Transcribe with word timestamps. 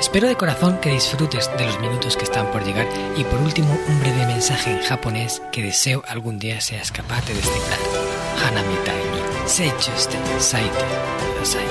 Espero 0.00 0.28
de 0.28 0.36
corazón 0.36 0.78
que 0.80 0.92
disfrutes 0.92 1.50
de 1.58 1.66
los 1.66 1.80
minutos 1.80 2.16
que 2.16 2.22
están 2.22 2.46
por 2.52 2.64
llegar 2.64 2.86
y 3.16 3.24
por 3.24 3.40
último 3.40 3.76
un 3.88 3.98
breve 3.98 4.26
mensaje 4.26 4.70
en 4.70 4.80
japonés 4.80 5.42
que 5.50 5.60
deseo 5.60 6.04
algún 6.06 6.38
día 6.38 6.60
seas 6.60 6.92
capaz 6.92 7.26
de 7.26 7.34
descifrar. 7.34 7.80
Hanamitai 8.46 8.94
ni 8.94 9.48
seichuste 9.48 10.16
saite 10.38 10.84
kudasai. 11.34 11.66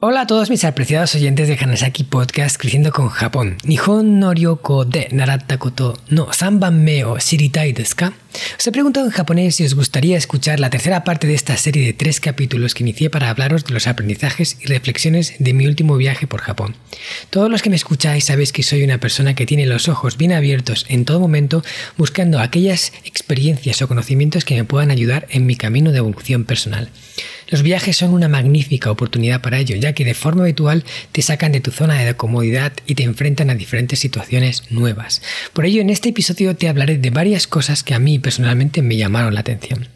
Hola 0.00 0.22
a 0.22 0.26
todos 0.26 0.50
mis 0.50 0.64
apreciados 0.64 1.14
oyentes 1.14 1.46
de 1.46 1.56
Hanasaki 1.56 2.02
Podcast 2.02 2.56
Creciendo 2.60 2.90
con 2.90 3.10
Japón. 3.10 3.58
Nihon 3.62 4.18
no 4.18 4.34
ryoko 4.34 4.84
de 4.84 5.08
naratta 5.12 5.58
koto 5.58 5.96
no 6.08 6.32
sanban 6.32 6.82
me 6.82 7.04
o 7.04 7.16
shiritai 7.20 7.72
desu 7.72 7.94
ka? 7.94 8.12
Os 8.58 8.66
he 8.66 8.72
preguntado 8.72 9.06
en 9.06 9.12
japonés 9.12 9.56
si 9.56 9.64
os 9.64 9.74
gustaría 9.74 10.16
escuchar 10.16 10.60
la 10.60 10.70
tercera 10.70 11.04
parte 11.04 11.26
de 11.26 11.34
esta 11.34 11.56
serie 11.56 11.84
de 11.84 11.92
tres 11.92 12.20
capítulos 12.20 12.74
que 12.74 12.82
inicié 12.82 13.10
para 13.10 13.28
hablaros 13.28 13.64
de 13.64 13.74
los 13.74 13.86
aprendizajes 13.86 14.56
y 14.60 14.66
reflexiones 14.66 15.34
de 15.38 15.52
mi 15.52 15.66
último 15.66 15.96
viaje 15.96 16.26
por 16.26 16.40
Japón. 16.40 16.76
Todos 17.30 17.50
los 17.50 17.62
que 17.62 17.70
me 17.70 17.76
escucháis 17.76 18.24
sabéis 18.24 18.52
que 18.52 18.62
soy 18.62 18.82
una 18.82 18.98
persona 18.98 19.34
que 19.34 19.46
tiene 19.46 19.66
los 19.66 19.88
ojos 19.88 20.16
bien 20.16 20.32
abiertos 20.32 20.86
en 20.88 21.04
todo 21.04 21.20
momento 21.20 21.62
buscando 21.96 22.40
aquellas 22.40 22.92
experiencias 23.04 23.82
o 23.82 23.88
conocimientos 23.88 24.44
que 24.44 24.54
me 24.54 24.64
puedan 24.64 24.90
ayudar 24.90 25.26
en 25.30 25.46
mi 25.46 25.56
camino 25.56 25.92
de 25.92 25.98
evolución 25.98 26.44
personal. 26.44 26.88
Los 27.52 27.62
viajes 27.62 27.98
son 27.98 28.14
una 28.14 28.28
magnífica 28.28 28.90
oportunidad 28.90 29.42
para 29.42 29.58
ello, 29.58 29.76
ya 29.76 29.92
que 29.92 30.06
de 30.06 30.14
forma 30.14 30.44
habitual 30.44 30.84
te 31.12 31.20
sacan 31.20 31.52
de 31.52 31.60
tu 31.60 31.70
zona 31.70 31.98
de 32.02 32.14
comodidad 32.14 32.72
y 32.86 32.94
te 32.94 33.02
enfrentan 33.02 33.50
a 33.50 33.54
diferentes 33.54 33.98
situaciones 33.98 34.62
nuevas. 34.70 35.20
Por 35.52 35.66
ello, 35.66 35.82
en 35.82 35.90
este 35.90 36.08
episodio 36.08 36.56
te 36.56 36.70
hablaré 36.70 36.96
de 36.96 37.10
varias 37.10 37.46
cosas 37.46 37.82
que 37.82 37.92
a 37.92 37.98
mí 37.98 38.18
personalmente 38.22 38.80
me 38.80 38.96
llamaron 38.96 39.34
la 39.34 39.40
atención. 39.40 39.88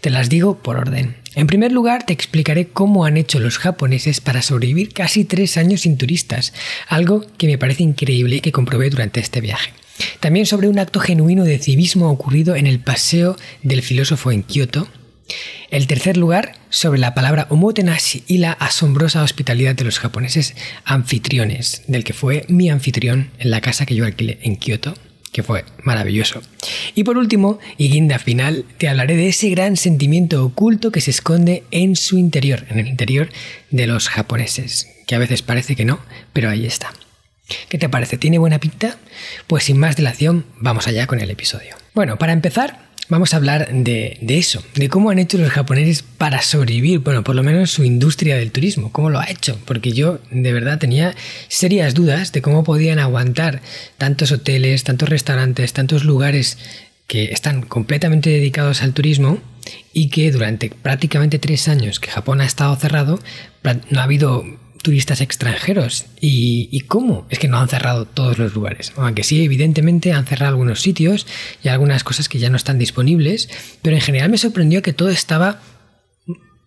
Te 0.00 0.10
las 0.10 0.28
digo 0.28 0.58
por 0.62 0.76
orden. 0.76 1.16
En 1.34 1.46
primer 1.46 1.72
lugar, 1.72 2.06
te 2.06 2.12
explicaré 2.12 2.68
cómo 2.68 3.04
han 3.04 3.16
hecho 3.16 3.40
los 3.40 3.58
japoneses 3.58 4.20
para 4.20 4.42
sobrevivir 4.42 4.92
casi 4.92 5.24
tres 5.24 5.56
años 5.56 5.82
sin 5.82 5.98
turistas, 5.98 6.54
algo 6.88 7.26
que 7.36 7.48
me 7.48 7.58
parece 7.58 7.82
increíble 7.82 8.36
y 8.36 8.40
que 8.40 8.52
comprobé 8.52 8.88
durante 8.88 9.20
este 9.20 9.40
viaje. 9.40 9.72
También 10.20 10.46
sobre 10.46 10.68
un 10.68 10.78
acto 10.78 11.00
genuino 11.00 11.44
de 11.44 11.58
civismo 11.58 12.10
ocurrido 12.10 12.56
en 12.56 12.66
el 12.66 12.80
paseo 12.80 13.36
del 13.62 13.82
filósofo 13.82 14.32
en 14.32 14.42
Kioto, 14.42 14.88
el 15.70 15.86
tercer 15.86 16.16
lugar, 16.16 16.56
sobre 16.68 17.00
la 17.00 17.14
palabra 17.14 17.46
omotenashi 17.50 18.24
y 18.26 18.38
la 18.38 18.52
asombrosa 18.52 19.22
hospitalidad 19.22 19.74
de 19.74 19.84
los 19.84 19.98
japoneses 19.98 20.54
anfitriones, 20.84 21.82
del 21.86 22.04
que 22.04 22.12
fue 22.12 22.44
mi 22.48 22.68
anfitrión 22.68 23.30
en 23.38 23.50
la 23.50 23.60
casa 23.60 23.86
que 23.86 23.94
yo 23.94 24.04
alquilé 24.04 24.38
en 24.42 24.56
Kioto, 24.56 24.94
que 25.34 25.42
fue 25.42 25.64
maravilloso. 25.82 26.40
Y 26.94 27.02
por 27.02 27.18
último, 27.18 27.58
y 27.76 27.90
guinda 27.90 28.20
final, 28.20 28.64
te 28.78 28.88
hablaré 28.88 29.16
de 29.16 29.28
ese 29.28 29.50
gran 29.50 29.76
sentimiento 29.76 30.44
oculto 30.44 30.92
que 30.92 31.00
se 31.00 31.10
esconde 31.10 31.64
en 31.72 31.96
su 31.96 32.18
interior, 32.18 32.64
en 32.70 32.78
el 32.78 32.86
interior 32.86 33.28
de 33.70 33.88
los 33.88 34.08
japoneses, 34.08 34.88
que 35.08 35.16
a 35.16 35.18
veces 35.18 35.42
parece 35.42 35.74
que 35.74 35.84
no, 35.84 35.98
pero 36.32 36.50
ahí 36.50 36.66
está. 36.66 36.92
¿Qué 37.68 37.78
te 37.78 37.88
parece? 37.88 38.16
¿Tiene 38.16 38.38
buena 38.38 38.60
pinta? 38.60 38.96
Pues 39.48 39.64
sin 39.64 39.76
más 39.76 39.96
dilación, 39.96 40.46
vamos 40.60 40.86
allá 40.86 41.08
con 41.08 41.18
el 41.18 41.30
episodio. 41.30 41.74
Bueno, 41.94 42.16
para 42.16 42.32
empezar, 42.32 42.83
vamos 43.08 43.34
a 43.34 43.36
hablar 43.36 43.68
de, 43.72 44.18
eso, 44.28 44.62
de 44.74 44.88
cómo 44.88 45.10
han 45.10 45.18
hecho 45.18 45.38
los 45.38 45.50
japoneses 45.50 46.02
para 46.02 46.42
sobrevivir, 46.42 47.00
bueno, 47.00 47.24
por 47.24 47.34
lo 47.34 47.42
menos 47.42 47.70
su 47.70 47.84
industria 47.84 48.36
del 48.36 48.52
turismo, 48.52 48.92
cómo 48.92 49.10
lo 49.10 49.20
ha 49.20 49.30
hecho, 49.30 49.58
porque 49.64 49.92
yo 49.92 50.20
de 50.30 50.52
verdad 50.52 50.78
tenía 50.78 51.14
serias 51.48 51.94
dudas 51.94 52.32
de 52.32 52.42
cómo 52.42 52.64
podían 52.64 52.98
aguantar 52.98 53.62
tantos 53.98 54.32
hoteles, 54.32 54.84
tantos 54.84 55.08
restaurantes, 55.08 55.72
tantos 55.72 56.04
lugares 56.04 56.58
que 57.06 57.24
están 57.32 57.62
completamente 57.62 58.30
dedicados 58.30 58.82
al 58.82 58.94
turismo 58.94 59.38
y 59.92 60.08
que 60.08 60.30
durante 60.30 60.70
prácticamente 60.70 61.38
tres 61.38 61.68
años 61.68 62.00
que 62.00 62.10
Japón 62.10 62.40
ha 62.40 62.46
estado 62.46 62.74
cerrado, 62.76 63.20
no 63.90 64.00
ha 64.00 64.04
habido 64.04 64.44
turistas 64.84 65.20
extranjeros. 65.20 66.04
¿Y, 66.20 66.80
cómo? 66.82 67.26
Es 67.30 67.40
que 67.40 67.48
no 67.48 67.58
han 67.58 67.68
cerrado 67.68 68.04
todos 68.04 68.38
los 68.38 68.54
lugares. 68.54 68.92
Aunque 68.96 69.24
sí, 69.24 69.42
evidentemente 69.42 70.12
han 70.12 70.26
cerrado 70.26 70.50
algunos 70.50 70.80
sitios 70.80 71.26
y 71.64 71.68
algunas 71.68 72.04
cosas 72.04 72.28
que 72.28 72.38
ya 72.38 72.50
no 72.50 72.56
están 72.56 72.78
disponibles, 72.78 73.48
pero 73.82 73.96
en 73.96 74.02
general 74.02 74.30
me 74.30 74.38
sorprendió 74.38 74.82
que 74.82 74.92
todo 74.92 75.08
estaba 75.08 75.60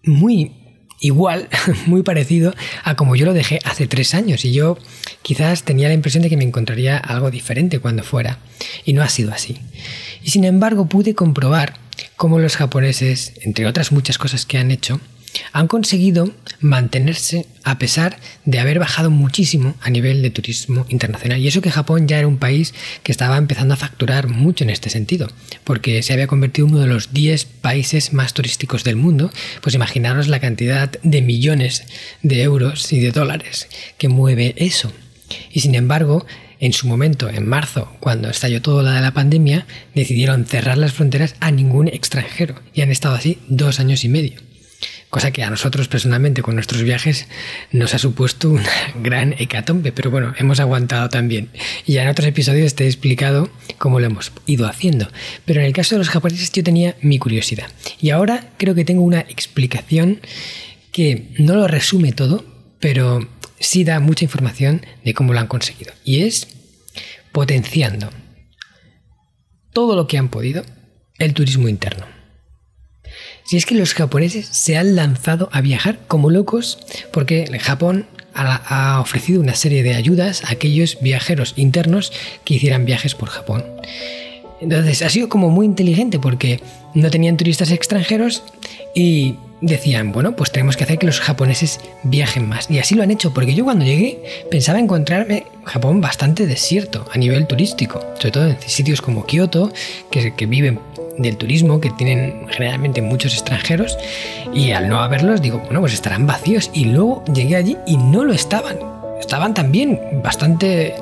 muy 0.03 0.51
igual, 0.99 1.47
muy 1.85 2.03
parecido 2.03 2.53
a 2.83 2.95
como 2.95 3.15
yo 3.15 3.25
lo 3.25 3.33
dejé 3.33 3.59
hace 3.63 3.87
tres 3.87 4.13
años 4.13 4.43
y 4.43 4.51
yo 4.51 4.77
quizás 5.21 5.63
tenía 5.63 5.87
la 5.87 5.93
impresión 5.93 6.23
de 6.23 6.29
que 6.29 6.37
me 6.37 6.43
encontraría 6.43 6.97
algo 6.97 7.31
diferente 7.31 7.79
cuando 7.79 8.03
fuera 8.03 8.39
y 8.83 8.93
no 8.93 9.03
ha 9.03 9.09
sido 9.09 9.31
así. 9.31 9.57
Y 10.23 10.31
sin 10.31 10.43
embargo 10.43 10.89
pude 10.89 11.13
comprobar 11.13 11.75
cómo 12.15 12.39
los 12.39 12.57
japoneses, 12.57 13.33
entre 13.41 13.67
otras 13.67 13.91
muchas 13.91 14.17
cosas 14.17 14.45
que 14.45 14.57
han 14.57 14.71
hecho, 14.71 14.99
han 15.53 15.67
conseguido 15.67 16.31
mantenerse 16.59 17.45
a 17.63 17.77
pesar 17.77 18.17
de 18.45 18.59
haber 18.59 18.79
bajado 18.79 19.09
muchísimo 19.09 19.75
a 19.81 19.89
nivel 19.89 20.21
de 20.21 20.29
turismo 20.29 20.85
internacional. 20.89 21.39
Y 21.39 21.47
eso 21.47 21.61
que 21.61 21.71
Japón 21.71 22.07
ya 22.07 22.17
era 22.17 22.27
un 22.27 22.37
país 22.37 22.73
que 23.03 23.11
estaba 23.11 23.37
empezando 23.37 23.73
a 23.73 23.77
facturar 23.77 24.27
mucho 24.27 24.63
en 24.63 24.69
este 24.69 24.89
sentido, 24.89 25.29
porque 25.63 26.01
se 26.03 26.13
había 26.13 26.27
convertido 26.27 26.67
en 26.67 26.73
uno 26.73 26.81
de 26.83 26.87
los 26.87 27.13
10 27.13 27.45
países 27.45 28.13
más 28.13 28.33
turísticos 28.33 28.83
del 28.83 28.95
mundo. 28.95 29.31
Pues 29.61 29.75
imaginaros 29.75 30.27
la 30.27 30.39
cantidad 30.39 30.91
de 31.03 31.21
millones 31.21 31.83
de 32.21 32.41
euros 32.41 32.91
y 32.91 32.99
de 32.99 33.11
dólares 33.11 33.67
que 33.97 34.07
mueve 34.07 34.53
eso. 34.57 34.91
Y 35.51 35.59
sin 35.59 35.75
embargo, 35.75 36.25
en 36.59 36.73
su 36.73 36.87
momento, 36.87 37.29
en 37.29 37.47
marzo, 37.47 37.91
cuando 37.99 38.29
estalló 38.29 38.61
todo 38.61 38.81
la 38.81 38.93
de 38.93 39.01
la 39.01 39.13
pandemia, 39.13 39.67
decidieron 39.93 40.45
cerrar 40.45 40.77
las 40.77 40.93
fronteras 40.93 41.35
a 41.39 41.51
ningún 41.51 41.87
extranjero 41.87 42.55
y 42.73 42.81
han 42.81 42.91
estado 42.91 43.15
así 43.15 43.37
dos 43.47 43.79
años 43.79 44.03
y 44.03 44.09
medio 44.09 44.46
cosa 45.17 45.31
que 45.31 45.41
a 45.41 45.49
nosotros 45.49 45.87
personalmente 45.87 46.43
con 46.43 46.53
nuestros 46.53 46.83
viajes 46.83 47.27
nos 47.71 47.95
ha 47.95 47.97
supuesto 47.97 48.51
una 48.51 48.69
gran 49.01 49.33
hecatombe, 49.33 49.91
pero 49.91 50.11
bueno, 50.11 50.35
hemos 50.37 50.59
aguantado 50.59 51.09
también. 51.09 51.49
Y 51.87 51.97
en 51.97 52.07
otros 52.07 52.27
episodios 52.27 52.75
te 52.75 52.83
he 52.83 52.87
explicado 52.87 53.49
cómo 53.79 53.99
lo 53.99 54.05
hemos 54.05 54.31
ido 54.45 54.67
haciendo, 54.67 55.07
pero 55.43 55.59
en 55.59 55.65
el 55.65 55.73
caso 55.73 55.95
de 55.95 55.99
los 55.99 56.09
japoneses 56.09 56.51
yo 56.51 56.63
tenía 56.63 56.95
mi 57.01 57.17
curiosidad. 57.17 57.65
Y 57.99 58.11
ahora 58.11 58.51
creo 58.57 58.75
que 58.75 58.85
tengo 58.85 59.01
una 59.01 59.21
explicación 59.21 60.21
que 60.91 61.33
no 61.39 61.55
lo 61.55 61.67
resume 61.67 62.11
todo, 62.11 62.45
pero 62.79 63.27
sí 63.59 63.83
da 63.83 63.99
mucha 63.99 64.23
información 64.23 64.85
de 65.03 65.15
cómo 65.15 65.33
lo 65.33 65.39
han 65.39 65.47
conseguido. 65.47 65.93
Y 66.03 66.25
es 66.25 66.47
potenciando 67.31 68.11
todo 69.73 69.95
lo 69.95 70.05
que 70.05 70.19
han 70.19 70.29
podido 70.29 70.63
el 71.17 71.33
turismo 71.33 71.69
interno. 71.69 72.16
Si 73.47 73.55
es 73.55 73.65
que 73.65 73.75
los 73.75 73.93
japoneses 73.93 74.45
se 74.51 74.75
han 74.75 74.97
lanzado 74.97 75.47
a 75.53 75.61
viajar 75.61 75.99
como 76.09 76.29
locos 76.29 76.79
porque 77.13 77.47
Japón 77.61 78.05
ha 78.33 78.99
ofrecido 78.99 79.39
una 79.39 79.55
serie 79.55 79.83
de 79.83 79.95
ayudas 79.95 80.43
a 80.43 80.51
aquellos 80.51 80.97
viajeros 80.99 81.53
internos 81.55 82.11
que 82.43 82.55
hicieran 82.55 82.83
viajes 82.83 83.15
por 83.15 83.29
Japón. 83.29 83.63
Entonces 84.59 85.01
ha 85.01 85.09
sido 85.09 85.29
como 85.29 85.49
muy 85.49 85.65
inteligente 85.65 86.19
porque 86.19 86.59
no 86.93 87.09
tenían 87.09 87.37
turistas 87.37 87.71
extranjeros 87.71 88.43
y 88.93 89.35
decían, 89.61 90.11
bueno, 90.11 90.35
pues 90.35 90.51
tenemos 90.51 90.75
que 90.75 90.83
hacer 90.83 90.97
que 90.97 91.05
los 91.05 91.21
japoneses 91.21 91.79
viajen 92.03 92.49
más. 92.49 92.69
Y 92.69 92.79
así 92.79 92.95
lo 92.95 93.03
han 93.03 93.11
hecho, 93.11 93.33
porque 93.33 93.55
yo 93.55 93.63
cuando 93.63 93.85
llegué 93.85 94.21
pensaba 94.51 94.77
encontrarme 94.77 95.45
Japón 95.63 96.01
bastante 96.01 96.47
desierto 96.47 97.05
a 97.13 97.17
nivel 97.17 97.47
turístico, 97.47 98.01
sobre 98.15 98.31
todo 98.31 98.47
en 98.47 98.57
sitios 98.59 99.01
como 99.01 99.25
Kioto, 99.25 99.71
que, 100.11 100.35
que 100.35 100.45
viven 100.47 100.79
del 101.17 101.37
turismo 101.37 101.79
que 101.79 101.89
tienen 101.91 102.47
generalmente 102.49 103.01
muchos 103.01 103.33
extranjeros 103.33 103.97
y 104.53 104.71
al 104.71 104.89
no 104.89 104.99
haberlos 104.99 105.41
digo, 105.41 105.59
bueno, 105.59 105.79
pues 105.79 105.93
estarán 105.93 106.27
vacíos 106.27 106.69
y 106.73 106.85
luego 106.85 107.23
llegué 107.33 107.55
allí 107.55 107.77
y 107.85 107.97
no 107.97 108.23
lo 108.23 108.33
estaban. 108.33 108.77
Estaban 109.19 109.53
también 109.53 109.99
bastante, 110.23 110.95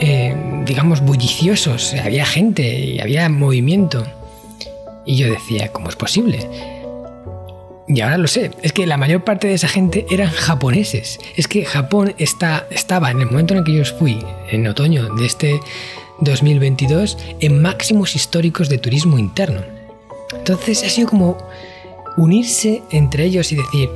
eh, 0.00 0.34
digamos, 0.64 1.00
bulliciosos, 1.00 1.94
había 1.94 2.24
gente 2.24 2.78
y 2.78 3.00
había 3.00 3.28
movimiento. 3.28 4.06
Y 5.04 5.16
yo 5.16 5.30
decía, 5.30 5.68
¿cómo 5.72 5.88
es 5.88 5.96
posible? 5.96 6.46
Y 7.88 8.02
ahora 8.02 8.18
lo 8.18 8.28
sé, 8.28 8.50
es 8.62 8.72
que 8.74 8.86
la 8.86 8.98
mayor 8.98 9.24
parte 9.24 9.48
de 9.48 9.54
esa 9.54 9.68
gente 9.68 10.04
eran 10.10 10.30
japoneses. 10.30 11.18
Es 11.36 11.48
que 11.48 11.64
Japón 11.64 12.14
está, 12.18 12.66
estaba 12.70 13.10
en 13.10 13.20
el 13.20 13.26
momento 13.26 13.54
en 13.54 13.58
el 13.60 13.64
que 13.64 13.74
yo 13.74 13.84
fui, 13.84 14.22
en 14.50 14.66
otoño 14.66 15.14
de 15.14 15.24
este 15.24 15.60
2022 16.20 17.18
en 17.40 17.62
máximos 17.62 18.14
históricos 18.16 18.68
de 18.68 18.78
turismo 18.78 19.18
interno. 19.18 19.62
Entonces 20.32 20.84
ha 20.84 20.88
sido 20.88 21.08
como 21.08 21.38
unirse 22.16 22.82
entre 22.90 23.24
ellos 23.24 23.52
y 23.52 23.56
decir, 23.56 23.88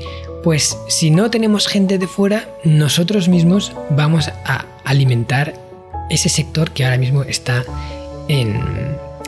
pues 0.42 0.76
si 0.88 1.10
no 1.10 1.30
tenemos 1.30 1.66
gente 1.66 1.98
de 1.98 2.06
fuera, 2.06 2.48
nosotros 2.64 3.28
mismos 3.28 3.72
vamos 3.90 4.28
a 4.44 4.66
alimentar 4.84 5.54
ese 6.10 6.28
sector 6.28 6.70
que 6.70 6.84
ahora 6.84 6.98
mismo 6.98 7.22
está 7.22 7.64
en, 8.28 8.60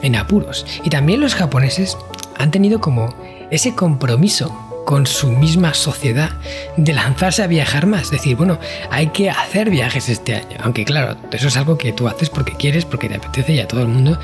en 0.02 0.16
apuros. 0.16 0.66
Y 0.84 0.90
también 0.90 1.20
los 1.20 1.34
japoneses 1.34 1.96
han 2.36 2.50
tenido 2.50 2.80
como 2.80 3.14
ese 3.50 3.74
compromiso 3.74 4.52
con 4.84 5.06
su 5.06 5.30
misma 5.30 5.74
sociedad 5.74 6.30
de 6.76 6.92
lanzarse 6.92 7.42
a 7.42 7.46
viajar 7.46 7.86
más. 7.86 8.02
Es 8.04 8.10
decir, 8.10 8.36
bueno, 8.36 8.58
hay 8.90 9.08
que 9.08 9.30
hacer 9.30 9.70
viajes 9.70 10.08
este 10.08 10.34
año. 10.34 10.56
Aunque 10.60 10.84
claro, 10.84 11.16
eso 11.32 11.48
es 11.48 11.56
algo 11.56 11.78
que 11.78 11.92
tú 11.92 12.08
haces 12.08 12.30
porque 12.30 12.52
quieres, 12.52 12.84
porque 12.84 13.08
te 13.08 13.16
apetece 13.16 13.54
y 13.54 13.60
a 13.60 13.68
todo 13.68 13.82
el 13.82 13.88
mundo 13.88 14.18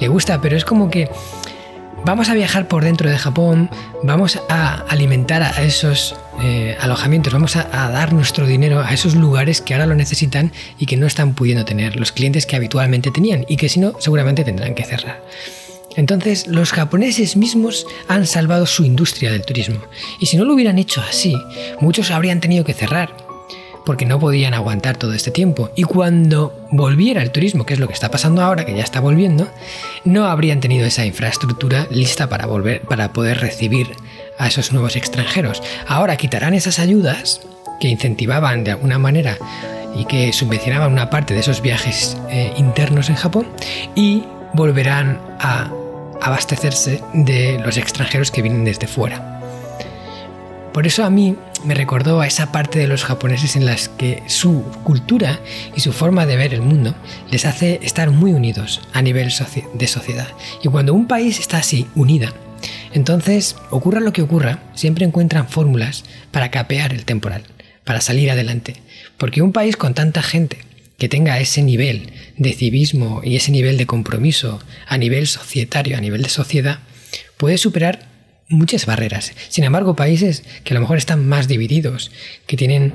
le 0.00 0.08
gusta. 0.08 0.40
Pero 0.40 0.56
es 0.56 0.64
como 0.64 0.90
que 0.90 1.10
vamos 2.04 2.28
a 2.28 2.34
viajar 2.34 2.68
por 2.68 2.84
dentro 2.84 3.08
de 3.10 3.18
Japón, 3.18 3.70
vamos 4.02 4.38
a 4.48 4.84
alimentar 4.88 5.42
a 5.42 5.62
esos 5.62 6.14
eh, 6.42 6.76
alojamientos, 6.80 7.32
vamos 7.32 7.56
a, 7.56 7.68
a, 7.72 7.90
dar 7.90 8.12
nuestro 8.12 8.46
dinero 8.46 8.80
a 8.80 8.92
esos 8.92 9.14
lugares 9.14 9.60
que 9.60 9.74
ahora 9.74 9.86
lo 9.86 9.94
necesitan 9.94 10.52
y 10.78 10.86
que 10.86 10.96
no 10.96 11.06
están 11.06 11.34
pudiendo 11.34 11.64
tener 11.64 11.96
los 11.96 12.12
clientes 12.12 12.44
que 12.46 12.56
habitualmente 12.56 13.10
tenían 13.10 13.44
y 13.48 13.56
que 13.56 13.68
si 13.68 13.80
no 13.80 13.94
seguramente 13.98 14.44
tendrán 14.44 14.74
que 14.74 14.84
cerrar. 14.84 15.22
Entonces 15.96 16.46
los 16.46 16.72
japoneses 16.72 17.36
mismos 17.36 17.86
han 18.08 18.26
salvado 18.26 18.66
su 18.66 18.84
industria 18.84 19.30
del 19.30 19.44
turismo 19.44 19.80
y 20.18 20.26
si 20.26 20.36
no 20.36 20.44
lo 20.44 20.54
hubieran 20.54 20.78
hecho 20.78 21.00
así, 21.00 21.36
muchos 21.80 22.10
habrían 22.10 22.40
tenido 22.40 22.64
que 22.64 22.74
cerrar 22.74 23.24
porque 23.84 24.06
no 24.06 24.18
podían 24.18 24.54
aguantar 24.54 24.96
todo 24.96 25.12
este 25.12 25.30
tiempo. 25.30 25.70
Y 25.76 25.82
cuando 25.82 26.66
volviera 26.70 27.22
el 27.22 27.30
turismo, 27.30 27.66
que 27.66 27.74
es 27.74 27.80
lo 27.80 27.86
que 27.86 27.92
está 27.92 28.10
pasando 28.10 28.42
ahora, 28.42 28.64
que 28.64 28.74
ya 28.74 28.82
está 28.82 29.00
volviendo, 29.00 29.48
no 30.04 30.26
habrían 30.26 30.60
tenido 30.60 30.86
esa 30.86 31.04
infraestructura 31.04 31.86
lista 31.90 32.28
para 32.28 32.46
volver, 32.46 32.80
para 32.82 33.12
poder 33.12 33.40
recibir 33.40 33.90
a 34.38 34.48
esos 34.48 34.72
nuevos 34.72 34.96
extranjeros. 34.96 35.62
Ahora 35.86 36.16
quitarán 36.16 36.54
esas 36.54 36.78
ayudas 36.78 37.42
que 37.80 37.88
incentivaban 37.88 38.64
de 38.64 38.72
alguna 38.72 38.98
manera 38.98 39.38
y 39.96 40.06
que 40.06 40.32
subvencionaban 40.32 40.90
una 40.92 41.10
parte 41.10 41.34
de 41.34 41.40
esos 41.40 41.60
viajes 41.60 42.16
eh, 42.30 42.52
internos 42.56 43.10
en 43.10 43.16
Japón 43.16 43.46
y 43.94 44.24
volverán 44.54 45.20
a 45.38 45.70
abastecerse 46.20 47.02
de 47.12 47.58
los 47.64 47.76
extranjeros 47.76 48.30
que 48.30 48.42
vienen 48.42 48.64
desde 48.64 48.86
fuera. 48.86 49.40
Por 50.72 50.86
eso 50.86 51.04
a 51.04 51.10
mí 51.10 51.36
me 51.64 51.74
recordó 51.74 52.20
a 52.20 52.26
esa 52.26 52.50
parte 52.50 52.78
de 52.78 52.88
los 52.88 53.04
japoneses 53.04 53.54
en 53.54 53.64
las 53.64 53.88
que 53.88 54.22
su 54.26 54.62
cultura 54.82 55.38
y 55.76 55.80
su 55.80 55.92
forma 55.92 56.26
de 56.26 56.36
ver 56.36 56.52
el 56.52 56.62
mundo 56.62 56.94
les 57.30 57.46
hace 57.46 57.78
estar 57.82 58.10
muy 58.10 58.32
unidos 58.32 58.80
a 58.92 59.00
nivel 59.00 59.32
de 59.74 59.86
sociedad. 59.86 60.28
Y 60.62 60.68
cuando 60.68 60.92
un 60.92 61.06
país 61.06 61.38
está 61.38 61.58
así, 61.58 61.86
unida, 61.94 62.32
entonces, 62.92 63.56
ocurra 63.70 64.00
lo 64.00 64.12
que 64.12 64.22
ocurra, 64.22 64.60
siempre 64.74 65.04
encuentran 65.04 65.48
fórmulas 65.48 66.04
para 66.30 66.50
capear 66.50 66.92
el 66.92 67.04
temporal, 67.04 67.42
para 67.84 68.00
salir 68.00 68.30
adelante. 68.30 68.76
Porque 69.16 69.42
un 69.42 69.52
país 69.52 69.76
con 69.76 69.94
tanta 69.94 70.22
gente 70.22 70.58
que 70.98 71.08
tenga 71.08 71.40
ese 71.40 71.62
nivel 71.62 72.12
de 72.36 72.52
civismo 72.52 73.20
y 73.24 73.36
ese 73.36 73.50
nivel 73.50 73.78
de 73.78 73.86
compromiso 73.86 74.60
a 74.86 74.96
nivel 74.98 75.26
societario, 75.26 75.96
a 75.96 76.00
nivel 76.00 76.22
de 76.22 76.28
sociedad, 76.28 76.80
puede 77.36 77.58
superar 77.58 78.08
muchas 78.48 78.86
barreras. 78.86 79.32
Sin 79.48 79.64
embargo, 79.64 79.96
países 79.96 80.44
que 80.62 80.72
a 80.72 80.76
lo 80.76 80.80
mejor 80.80 80.98
están 80.98 81.26
más 81.26 81.48
divididos, 81.48 82.10
que 82.46 82.56
tienen 82.56 82.94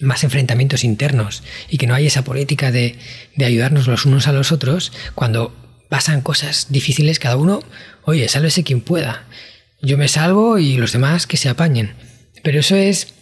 más 0.00 0.24
enfrentamientos 0.24 0.84
internos 0.84 1.42
y 1.68 1.78
que 1.78 1.86
no 1.86 1.94
hay 1.94 2.06
esa 2.06 2.24
política 2.24 2.72
de, 2.72 2.96
de 3.36 3.44
ayudarnos 3.44 3.86
los 3.86 4.06
unos 4.06 4.26
a 4.26 4.32
los 4.32 4.52
otros, 4.52 4.92
cuando 5.14 5.54
pasan 5.88 6.22
cosas 6.22 6.66
difíciles, 6.70 7.18
cada 7.18 7.36
uno, 7.36 7.62
oye, 8.04 8.28
sálvese 8.28 8.64
quien 8.64 8.80
pueda. 8.80 9.24
Yo 9.80 9.98
me 9.98 10.08
salvo 10.08 10.58
y 10.58 10.76
los 10.76 10.92
demás 10.92 11.26
que 11.26 11.36
se 11.36 11.48
apañen. 11.48 11.94
Pero 12.42 12.60
eso 12.60 12.76
es 12.76 13.14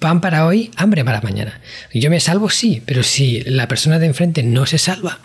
pan 0.00 0.20
para 0.20 0.46
hoy, 0.46 0.70
hambre 0.76 1.04
para 1.04 1.20
mañana. 1.20 1.60
Yo 1.94 2.10
me 2.10 2.18
salvo, 2.18 2.50
sí, 2.50 2.82
pero 2.84 3.04
si 3.04 3.42
la 3.42 3.68
persona 3.68 3.98
de 4.00 4.06
enfrente 4.06 4.42
no 4.42 4.66
se 4.66 4.78
salva 4.78 5.20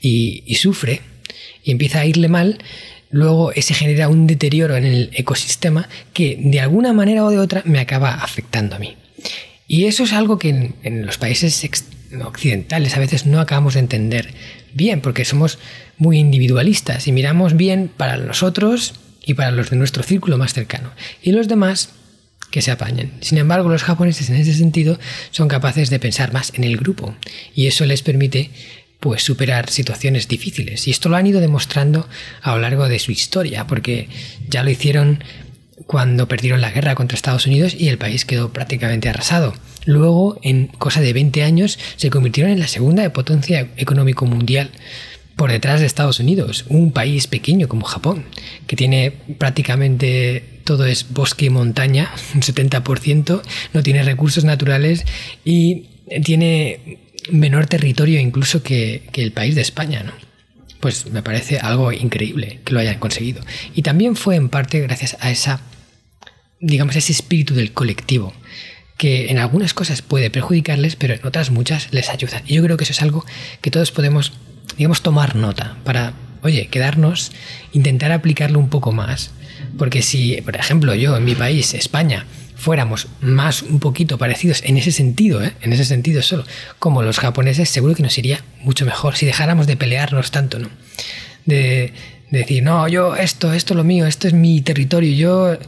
y, 0.00 0.42
sufre 0.56 1.02
y 1.62 1.70
empieza 1.70 2.00
a 2.00 2.06
irle 2.06 2.28
mal, 2.28 2.58
luego 3.10 3.52
ese 3.52 3.74
genera 3.74 4.08
un 4.08 4.26
deterioro 4.26 4.76
en 4.76 4.86
el 4.86 5.10
ecosistema 5.12 5.88
que 6.12 6.38
de 6.40 6.60
alguna 6.60 6.92
manera 6.92 7.24
o 7.24 7.30
de 7.30 7.38
otra 7.38 7.62
me 7.66 7.78
acaba 7.78 8.14
afectando 8.14 8.74
a 8.74 8.78
mí. 8.78 8.96
Y 9.68 9.84
eso 9.84 10.02
es 10.02 10.12
algo 10.12 10.38
que 10.38 10.72
en, 10.82 11.06
los 11.06 11.18
países 11.18 11.68
occidentales 12.24 12.96
a 12.96 13.00
veces 13.00 13.26
no 13.26 13.38
acabamos 13.38 13.74
de 13.74 13.80
entender 13.80 14.32
bien, 14.72 15.02
porque 15.02 15.24
somos 15.24 15.58
muy 15.98 16.18
individualistas 16.18 17.06
y 17.06 17.12
miramos 17.12 17.56
bien 17.56 17.90
para 17.94 18.16
nosotros 18.16 18.94
y 19.24 19.34
para 19.34 19.50
los 19.50 19.68
de 19.70 19.76
nuestro 19.76 20.02
círculo 20.02 20.38
más 20.38 20.54
cercano. 20.54 20.90
Y 21.22 21.32
los 21.32 21.46
demás 21.46 21.90
que 22.50 22.62
se 22.62 22.70
apañen. 22.70 23.12
Sin 23.20 23.38
embargo, 23.38 23.68
los 23.68 23.82
japoneses 23.82 24.30
en 24.30 24.36
ese 24.36 24.54
sentido 24.54 24.98
son 25.30 25.48
capaces 25.48 25.90
de 25.90 25.98
pensar 25.98 26.32
más 26.32 26.52
en 26.54 26.64
el 26.64 26.76
grupo 26.76 27.14
y 27.54 27.66
eso 27.66 27.84
les 27.86 28.02
permite 28.02 28.50
pues 29.00 29.22
superar 29.22 29.70
situaciones 29.70 30.28
difíciles. 30.28 30.86
Y 30.86 30.90
esto 30.90 31.08
lo 31.08 31.16
han 31.16 31.26
ido 31.26 31.40
demostrando 31.40 32.08
a 32.42 32.52
lo 32.52 32.60
largo 32.60 32.88
de 32.88 32.98
su 32.98 33.12
historia, 33.12 33.66
porque 33.66 34.08
ya 34.48 34.62
lo 34.62 34.70
hicieron 34.70 35.24
cuando 35.86 36.28
perdieron 36.28 36.60
la 36.60 36.70
guerra 36.70 36.94
contra 36.94 37.16
Estados 37.16 37.46
Unidos 37.46 37.74
y 37.76 37.88
el 37.88 37.98
país 37.98 38.24
quedó 38.24 38.52
prácticamente 38.52 39.08
arrasado. 39.08 39.54
Luego, 39.86 40.38
en 40.42 40.66
cosa 40.66 41.00
de 41.00 41.14
20 41.14 41.42
años, 41.42 41.78
se 41.96 42.10
convirtieron 42.10 42.52
en 42.52 42.60
la 42.60 42.68
segunda 42.68 43.10
potencia 43.12 43.68
económico 43.76 44.26
mundial 44.26 44.70
por 45.40 45.50
detrás 45.50 45.80
de 45.80 45.86
Estados 45.86 46.20
Unidos, 46.20 46.66
un 46.68 46.92
país 46.92 47.26
pequeño 47.26 47.66
como 47.66 47.86
Japón, 47.86 48.26
que 48.66 48.76
tiene 48.76 49.10
prácticamente 49.38 50.44
todo 50.64 50.84
es 50.84 51.14
bosque 51.14 51.46
y 51.46 51.48
montaña, 51.48 52.10
un 52.34 52.42
70%, 52.42 53.40
no 53.72 53.82
tiene 53.82 54.02
recursos 54.02 54.44
naturales 54.44 55.06
y 55.42 55.86
tiene 56.24 56.98
menor 57.32 57.64
territorio 57.68 58.20
incluso 58.20 58.62
que, 58.62 59.08
el 59.14 59.32
país 59.32 59.54
de 59.54 59.62
España, 59.62 60.02
¿no? 60.02 60.12
Pues 60.78 61.10
me 61.10 61.22
parece 61.22 61.58
algo 61.58 61.90
increíble 61.90 62.60
que 62.62 62.74
lo 62.74 62.80
hayan 62.80 62.98
conseguido. 62.98 63.40
Y 63.74 63.80
también 63.80 64.16
fue 64.16 64.36
en 64.36 64.50
parte 64.50 64.80
gracias 64.80 65.16
a 65.20 65.30
esa, 65.30 65.62
digamos, 66.60 66.96
ese 66.96 67.12
espíritu 67.12 67.54
del 67.54 67.72
colectivo, 67.72 68.34
que 68.98 69.30
en 69.30 69.38
algunas 69.38 69.72
cosas 69.72 70.02
puede 70.02 70.28
perjudicarles, 70.28 70.96
pero 70.96 71.14
en 71.14 71.24
otras 71.24 71.50
muchas 71.50 71.94
les 71.94 72.10
ayuda. 72.10 72.42
Y 72.46 72.56
yo 72.56 72.62
creo 72.62 72.76
que 72.76 72.84
eso 72.84 72.92
es 72.92 73.00
algo 73.00 73.24
que 73.62 73.70
todos 73.70 73.90
podemos, 73.90 74.34
digamos, 74.76 75.02
tomar 75.02 75.36
nota 75.36 75.76
para, 75.84 76.14
oye, 76.42 76.68
quedarnos, 76.68 77.32
intentar 77.72 78.12
aplicarlo 78.12 78.58
un 78.58 78.68
poco 78.68 78.92
más. 78.92 79.32
Porque 79.78 80.02
si, 80.02 80.40
por 80.42 80.56
ejemplo, 80.56 80.94
yo 80.94 81.16
en 81.16 81.24
mi 81.24 81.34
país, 81.34 81.74
España, 81.74 82.26
fuéramos 82.60 83.08
más 83.22 83.62
un 83.62 83.80
poquito 83.80 84.18
parecidos 84.18 84.62
en 84.64 84.76
ese 84.76 84.92
sentido, 84.92 85.42
¿eh? 85.42 85.54
en 85.62 85.72
ese 85.72 85.86
sentido 85.86 86.20
solo, 86.20 86.44
como 86.78 87.02
los 87.02 87.18
japoneses, 87.18 87.70
seguro 87.70 87.94
que 87.94 88.02
nos 88.02 88.18
iría 88.18 88.44
mucho 88.62 88.84
mejor 88.84 89.16
si 89.16 89.24
dejáramos 89.24 89.66
de 89.66 89.78
pelearnos 89.78 90.30
tanto, 90.30 90.58
¿no? 90.58 90.68
De, 91.46 91.94
decir, 92.30 92.62
no, 92.62 92.86
yo 92.86 93.16
esto, 93.16 93.52
esto 93.54 93.74
es 93.74 93.76
lo 93.76 93.82
mío, 93.82 94.06
esto 94.06 94.28
es 94.28 94.34
mi 94.34 94.60
territorio, 94.60 95.12
yo 95.14 95.58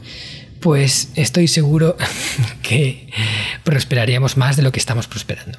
pues 0.60 1.08
estoy 1.16 1.48
seguro 1.48 1.96
que 2.62 3.08
prosperaríamos 3.64 4.36
más 4.36 4.56
de 4.56 4.62
lo 4.62 4.70
que 4.70 4.78
estamos 4.78 5.06
prosperando. 5.06 5.58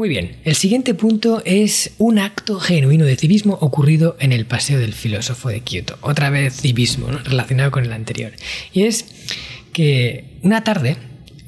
Muy 0.00 0.08
bien, 0.08 0.36
el 0.46 0.54
siguiente 0.54 0.94
punto 0.94 1.42
es 1.44 1.92
un 1.98 2.18
acto 2.18 2.58
genuino 2.58 3.04
de 3.04 3.16
civismo 3.16 3.58
ocurrido 3.60 4.16
en 4.18 4.32
el 4.32 4.46
Paseo 4.46 4.78
del 4.78 4.94
Filósofo 4.94 5.50
de 5.50 5.60
Kioto. 5.60 5.98
Otra 6.00 6.30
vez 6.30 6.58
civismo, 6.58 7.08
relacionado 7.08 7.70
con 7.70 7.84
el 7.84 7.92
anterior. 7.92 8.32
Y 8.72 8.84
es 8.84 9.04
que 9.74 10.24
una 10.40 10.64
tarde, 10.64 10.96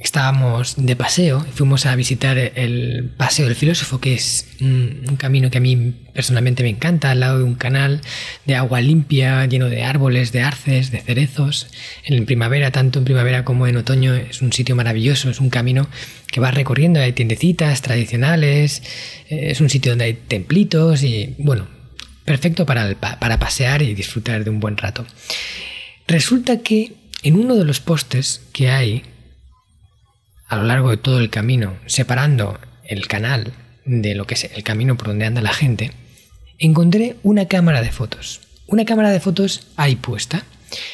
estábamos 0.03 0.75
de 0.77 0.97
paseo 0.97 1.47
y 1.49 1.53
fuimos 1.53 1.87
a 1.87 1.95
visitar 1.95 2.37
el 2.37 3.11
Paseo 3.17 3.47
del 3.47 3.55
Filósofo, 3.55 4.01
que 4.01 4.15
es 4.15 4.49
un, 4.61 5.17
camino 5.17 5.51
que 5.51 5.59
a 5.59 5.61
mí 5.61 5.95
personalmente 6.13 6.63
me 6.63 6.71
encanta, 6.71 7.11
al 7.11 7.21
lado 7.21 7.39
de 7.39 7.45
un 7.45 7.55
canal 7.55 8.01
de 8.45 8.57
agua 8.57 8.81
limpia, 8.81 9.45
lleno 9.47 9.69
de 9.69 9.85
árboles, 9.85 10.33
de 10.33 10.43
arces, 10.43 10.91
de 10.91 11.01
cerezos. 11.01 11.69
En 12.05 12.27
primavera, 12.27 12.73
tanto 12.73 12.99
en 12.99 13.05
primavera 13.05 13.45
como 13.45 13.67
en 13.67 13.77
otoño, 13.77 14.15
es 14.15 14.43
un 14.43 14.53
sitio 14.53 14.75
maravilloso, 14.75 15.31
es 15.31 15.41
un 15.41 15.51
camino 15.51 15.89
que 16.27 16.41
vas 16.41 16.55
recorriendo, 16.55 17.01
hay 17.01 17.13
tiendecitas 17.13 17.83
tradicionales, 17.83 18.83
eh, 19.29 19.51
es 19.51 19.61
un 19.61 19.71
sitio 19.71 19.93
donde 19.93 20.07
hay 20.07 20.15
templitos 20.15 21.05
y, 21.05 21.35
bueno, 21.39 21.69
perfecto 22.25 22.67
para, 22.67 22.95
para 22.95 23.39
pasear 23.39 23.83
y 23.83 23.95
disfrutar 23.95 24.43
de 24.43 24.51
un 24.51 24.59
buen 24.59 24.77
rato. 24.77 25.07
Resulta 26.09 26.59
que 26.59 26.95
en 27.23 27.37
uno 27.37 27.55
de 27.55 27.65
los 27.65 27.81
postes 27.81 28.43
que 28.53 28.69
hay 28.71 29.05
a 30.53 30.57
lo 30.57 30.65
largo 30.65 30.91
de 30.91 30.99
todo 30.99 31.19
el 31.19 31.31
camino, 31.31 31.79
separando 31.87 32.61
el 32.85 33.09
canal 33.09 33.55
de 33.87 34.15
lo 34.15 34.27
que 34.27 34.35
es 34.35 34.45
el 34.45 34.63
camino 34.63 34.99
por 34.99 35.07
donde 35.07 35.25
anda 35.25 35.41
la 35.41 35.55
gente, 35.55 35.93
encontré 36.59 37.17
una 37.23 37.49
cámara 37.49 37.81
de 37.81 37.91
fotos. 37.91 38.43
Una 38.67 38.85
cámara 38.85 39.11
de 39.11 39.19
fotos 39.19 39.69
ahí 39.77 39.97
puesta, 39.97 40.45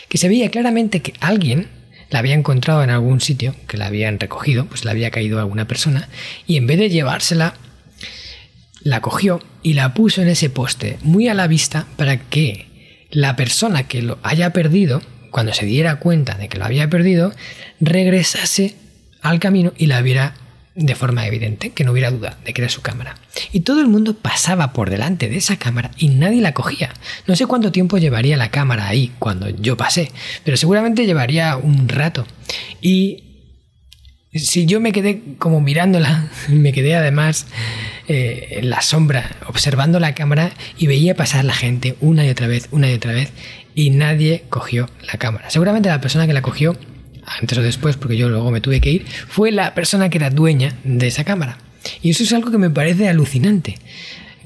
que 0.09 0.17
se 0.17 0.29
veía 0.29 0.53
claramente 0.53 1.03
que 1.03 1.12
alguien 1.19 1.67
la 2.09 2.21
había 2.21 2.35
encontrado 2.35 2.85
en 2.85 2.91
algún 2.91 3.21
sitio, 3.21 3.57
que 3.67 3.77
la 3.77 3.87
habían 3.87 4.21
recogido, 4.21 4.67
pues 4.67 4.85
la 4.85 4.93
había 4.93 5.11
caído 5.11 5.41
alguna 5.41 5.67
persona, 5.67 6.09
y 6.47 6.57
en 6.57 6.69
vez 6.69 6.79
de 6.79 6.91
llevársela, 6.91 7.55
la 8.85 9.00
cogió 9.00 9.43
y 9.65 9.73
la 9.73 9.93
puso 9.93 10.23
en 10.23 10.29
ese 10.29 10.50
poste, 10.50 10.99
muy 11.03 11.27
a 11.27 11.35
la 11.35 11.49
vista, 11.49 11.88
para 11.97 12.21
que 12.21 12.69
la 13.11 13.35
persona 13.35 13.88
que 13.88 14.03
lo 14.03 14.21
haya 14.23 14.53
perdido, 14.53 15.03
cuando 15.33 15.53
se 15.53 15.67
diera 15.67 15.97
cuenta 15.97 16.35
de 16.37 16.49
que 16.49 16.59
lo 16.59 16.65
había 16.65 16.88
perdido, 16.88 17.33
regresase 17.81 18.77
al 19.30 19.40
camino 19.40 19.73
y 19.76 19.87
la 19.87 20.02
viera 20.02 20.35
de 20.78 20.94
forma 20.94 21.26
evidente, 21.26 21.70
que 21.70 21.82
no 21.82 21.90
hubiera 21.90 22.11
duda 22.11 22.38
de 22.44 22.52
que 22.54 22.62
era 22.62 22.68
su 22.68 22.82
cámara. 22.82 23.16
Y 23.52 23.61
todo 23.61 23.80
el 23.80 23.88
mundo 23.88 24.14
pasaba 24.14 24.73
por 24.73 24.90
delante 24.90 25.28
de 25.28 25.37
esa 25.37 25.56
cámara 25.56 25.90
y 25.99 26.08
nadie 26.08 26.40
la 26.40 26.54
cogía. 26.54 26.94
No 27.26 27.35
sé 27.35 27.47
cuánto 27.47 27.73
tiempo 27.73 27.99
llevaría 27.99 28.37
la 28.37 28.52
cámara 28.52 28.87
ahí 28.87 29.12
cuando 29.18 29.49
yo 29.49 29.76
pasé, 29.76 30.12
pero 30.44 30.56
seguramente 30.56 31.04
llevaría 31.04 31.56
un 31.56 31.88
rato. 31.88 32.26
Y 32.80 33.25
si 34.32 34.66
yo 34.66 34.78
me 34.80 34.92
quedé 34.92 35.20
como 35.38 35.61
mirándola, 35.61 36.28
me 36.49 36.73
quedé 36.73 36.94
además 36.94 37.47
eh, 38.06 38.58
en 38.58 38.70
la 38.70 38.80
sombra, 38.80 39.37
observando 39.49 39.99
la 39.99 40.14
cámara 40.14 40.52
y 40.78 40.87
veía 40.87 41.16
pasar 41.16 41.44
la 41.44 41.54
gente 41.54 41.97
una 42.00 42.25
y 42.25 42.30
otra 42.30 42.47
vez, 42.47 42.68
una 42.70 42.88
y 42.88 42.94
otra 42.94 43.12
vez, 43.12 43.32
y 43.75 43.90
nadie 43.90 44.44
cogió 44.49 44.88
la 45.04 45.18
cámara. 45.18 45.50
Seguramente 45.50 45.88
la 45.88 46.00
persona 46.00 46.28
que 46.28 46.32
la 46.35 46.42
cogió 46.42 46.76
antes 47.40 47.58
o 47.58 47.62
después, 47.62 47.97
porque 47.97 48.16
yo 48.16 48.28
luego 48.28 48.50
me 48.50 48.61
tuve 48.61 48.80
que 48.80 48.90
ir, 48.90 49.06
fue 49.28 49.52
la 49.52 49.75
persona 49.75 50.08
que 50.08 50.18
era 50.18 50.30
dueña 50.30 50.75
de 50.85 51.06
esa 51.06 51.25
cámara. 51.25 51.58
Y 52.02 52.11
eso 52.11 52.23
es 52.23 52.32
algo 52.32 52.50
que 52.50 52.58
me 52.58 52.70
parece 52.70 53.08
alucinante, 53.08 53.76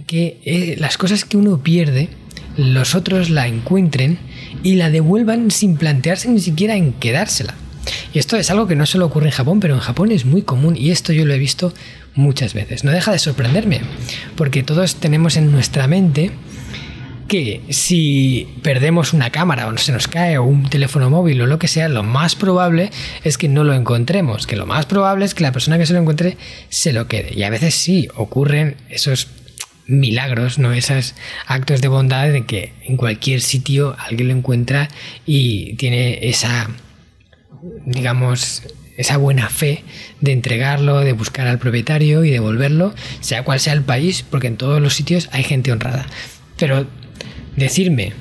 que 0.06 0.38
eh, 0.44 0.76
las 0.78 0.98
cosas 0.98 1.24
que 1.24 1.36
uno 1.36 1.62
pierde, 1.62 2.08
los 2.56 2.94
otros 2.94 3.30
la 3.30 3.48
encuentren 3.48 4.18
y 4.62 4.74
la 4.74 4.90
devuelvan 4.90 5.50
sin 5.50 5.76
plantearse 5.76 6.28
ni 6.28 6.40
siquiera 6.40 6.76
en 6.76 6.92
quedársela. 6.92 7.54
Y 8.14 8.18
esto 8.18 8.36
es 8.36 8.50
algo 8.50 8.66
que 8.66 8.76
no 8.76 8.86
solo 8.86 9.06
ocurre 9.06 9.26
en 9.26 9.32
Japón, 9.32 9.60
pero 9.60 9.74
en 9.74 9.80
Japón 9.80 10.12
es 10.12 10.24
muy 10.24 10.42
común 10.42 10.76
y 10.76 10.90
esto 10.90 11.12
yo 11.12 11.24
lo 11.24 11.34
he 11.34 11.38
visto 11.38 11.72
muchas 12.14 12.54
veces. 12.54 12.84
No 12.84 12.90
deja 12.90 13.12
de 13.12 13.18
sorprenderme, 13.18 13.80
porque 14.36 14.62
todos 14.62 14.96
tenemos 14.96 15.36
en 15.36 15.50
nuestra 15.50 15.86
mente 15.88 16.30
que 17.32 17.62
si 17.70 18.46
perdemos 18.62 19.14
una 19.14 19.30
cámara 19.30 19.66
o 19.66 19.78
se 19.78 19.90
nos 19.90 20.06
cae 20.06 20.36
o 20.36 20.44
un 20.44 20.68
teléfono 20.68 21.08
móvil 21.08 21.40
o 21.40 21.46
lo 21.46 21.58
que 21.58 21.66
sea, 21.66 21.88
lo 21.88 22.02
más 22.02 22.36
probable 22.36 22.90
es 23.24 23.38
que 23.38 23.48
no 23.48 23.64
lo 23.64 23.72
encontremos, 23.72 24.46
que 24.46 24.54
lo 24.54 24.66
más 24.66 24.84
probable 24.84 25.24
es 25.24 25.32
que 25.32 25.42
la 25.42 25.50
persona 25.50 25.78
que 25.78 25.86
se 25.86 25.94
lo 25.94 26.00
encuentre 26.00 26.36
se 26.68 26.92
lo 26.92 27.08
quede. 27.08 27.32
Y 27.34 27.44
a 27.44 27.48
veces 27.48 27.74
sí 27.74 28.06
ocurren 28.16 28.76
esos 28.90 29.28
milagros, 29.86 30.58
¿no? 30.58 30.74
Esos 30.74 31.14
actos 31.46 31.80
de 31.80 31.88
bondad 31.88 32.28
de 32.28 32.44
que 32.44 32.74
en 32.82 32.98
cualquier 32.98 33.40
sitio 33.40 33.96
alguien 33.98 34.28
lo 34.28 34.34
encuentra 34.34 34.90
y 35.24 35.72
tiene 35.76 36.28
esa, 36.28 36.68
digamos, 37.86 38.62
esa 38.98 39.16
buena 39.16 39.48
fe 39.48 39.84
de 40.20 40.32
entregarlo, 40.32 41.00
de 41.00 41.14
buscar 41.14 41.46
al 41.46 41.58
propietario 41.58 42.26
y 42.26 42.30
devolverlo, 42.30 42.94
sea 43.20 43.42
cual 43.42 43.58
sea 43.58 43.72
el 43.72 43.84
país, 43.84 44.22
porque 44.22 44.48
en 44.48 44.58
todos 44.58 44.82
los 44.82 44.92
sitios 44.92 45.30
hay 45.32 45.44
gente 45.44 45.72
honrada. 45.72 46.04
Pero 46.58 46.86
Decidme, 47.56 48.12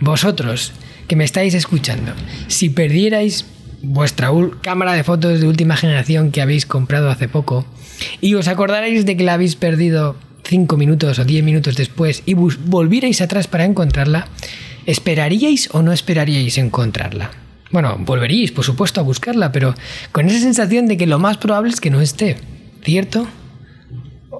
vosotros 0.00 0.72
que 1.08 1.16
me 1.16 1.24
estáis 1.24 1.54
escuchando, 1.54 2.12
si 2.48 2.70
perdierais 2.70 3.44
vuestra 3.82 4.30
cámara 4.62 4.92
de 4.92 5.04
fotos 5.04 5.40
de 5.40 5.46
última 5.46 5.76
generación 5.76 6.30
que 6.30 6.42
habéis 6.42 6.66
comprado 6.66 7.10
hace 7.10 7.28
poco 7.28 7.66
y 8.20 8.34
os 8.34 8.48
acordarais 8.48 9.06
de 9.06 9.16
que 9.16 9.24
la 9.24 9.34
habéis 9.34 9.56
perdido 9.56 10.16
5 10.44 10.76
minutos 10.76 11.18
o 11.18 11.24
10 11.24 11.44
minutos 11.44 11.76
después 11.76 12.22
y 12.26 12.34
volvierais 12.34 13.20
atrás 13.20 13.46
para 13.46 13.64
encontrarla, 13.64 14.28
¿esperaríais 14.86 15.68
o 15.72 15.82
no 15.82 15.92
esperaríais 15.92 16.58
encontrarla? 16.58 17.30
Bueno, 17.70 17.96
volveríais, 18.00 18.50
por 18.50 18.64
supuesto, 18.64 19.00
a 19.00 19.04
buscarla, 19.04 19.52
pero 19.52 19.74
con 20.12 20.26
esa 20.26 20.40
sensación 20.40 20.86
de 20.86 20.96
que 20.96 21.06
lo 21.06 21.18
más 21.18 21.36
probable 21.36 21.70
es 21.70 21.80
que 21.80 21.90
no 21.90 22.00
esté, 22.00 22.36
¿cierto? 22.82 23.28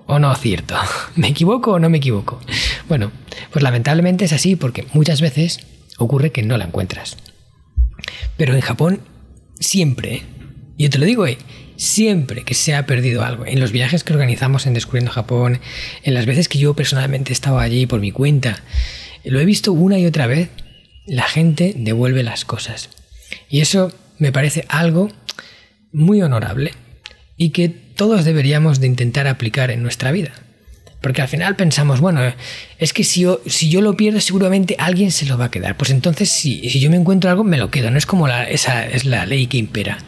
¿O 0.07 0.19
no 0.19 0.35
cierto? 0.35 0.75
¿Me 1.15 1.29
equivoco 1.29 1.73
o 1.73 1.79
no 1.79 1.89
me 1.89 1.99
equivoco? 1.99 2.41
Bueno, 2.89 3.13
pues 3.53 3.63
lamentablemente 3.63 4.25
es 4.25 4.33
así 4.33 4.57
porque 4.57 4.87
muchas 4.93 5.21
veces 5.21 5.61
ocurre 5.99 6.33
que 6.33 6.43
no 6.43 6.57
la 6.57 6.65
encuentras. 6.65 7.17
Pero 8.37 8.55
en 8.55 8.61
Japón 8.61 9.01
siempre, 9.59 10.23
yo 10.79 10.91
te 10.91 10.99
lo 10.99 11.05
digo, 11.05 11.27
eh, 11.27 11.39
siempre 11.77 12.45
que 12.45 12.55
se 12.55 12.75
ha 12.75 12.87
perdido 12.87 13.23
algo, 13.23 13.47
en 13.47 13.61
los 13.61 13.73
viajes 13.73 14.05
que 14.05 14.13
organizamos 14.13 14.67
en 14.67 14.75
Descubriendo 14.75 15.13
Japón, 15.13 15.61
en 16.03 16.15
las 16.15 16.27
veces 16.27 16.49
que 16.49 16.59
yo 16.59 16.75
personalmente 16.75 17.33
he 17.33 17.35
estado 17.35 17.59
allí 17.59 17.87
por 17.87 18.01
mi 18.01 18.13
cuenta, 18.13 18.63
lo 19.25 19.41
he 19.41 19.45
visto 19.45 19.73
una 19.73 19.99
y 19.99 20.07
otra 20.07 20.27
vez, 20.27 20.49
la 21.07 21.25
gente 21.25 21.75
devuelve 21.77 22.23
las 22.23 22.45
cosas. 22.45 22.91
Y 23.49 23.61
eso 23.61 23.93
me 24.19 24.33
parece 24.33 24.65
algo 24.69 25.11
muy 25.93 26.23
honorable 26.23 26.73
y 27.37 27.51
que 27.51 27.69
todos 27.69 28.25
deberíamos 28.25 28.81
de 28.81 28.87
intentar 28.87 29.27
aplicar 29.27 29.71
en 29.71 29.83
nuestra 29.83 30.13
vida. 30.13 30.33
Porque 31.01 31.23
al 31.23 31.29
final 31.29 31.57
pensamos, 31.57 32.01
bueno, 32.01 32.21
es 32.79 32.93
que 32.93 33.05
si 33.05 33.23
yo, 33.23 33.41
si 33.47 33.71
yo 33.71 33.81
lo 33.81 33.97
pierdo 33.97 34.21
seguramente 34.21 34.77
alguien 34.79 35.11
se 35.11 35.27
lo 35.27 35.39
va 35.39 35.47
a 35.47 35.51
quedar. 35.51 35.77
Pues 35.77 35.91
entonces 35.91 36.31
si, 36.31 36.69
si 36.69 36.81
yo 36.81 36.91
me 36.91 36.97
encuentro 36.97 37.31
algo, 37.31 37.43
me 37.43 37.57
lo 37.57 37.71
quedo. 37.71 37.91
No 37.91 37.99
es 37.99 38.07
como 38.07 38.29
la, 38.29 38.45
esa 38.45 38.87
es 38.87 39.05
la 39.05 39.25
ley 39.25 39.47
que 39.47 39.57
impera. 39.57 39.99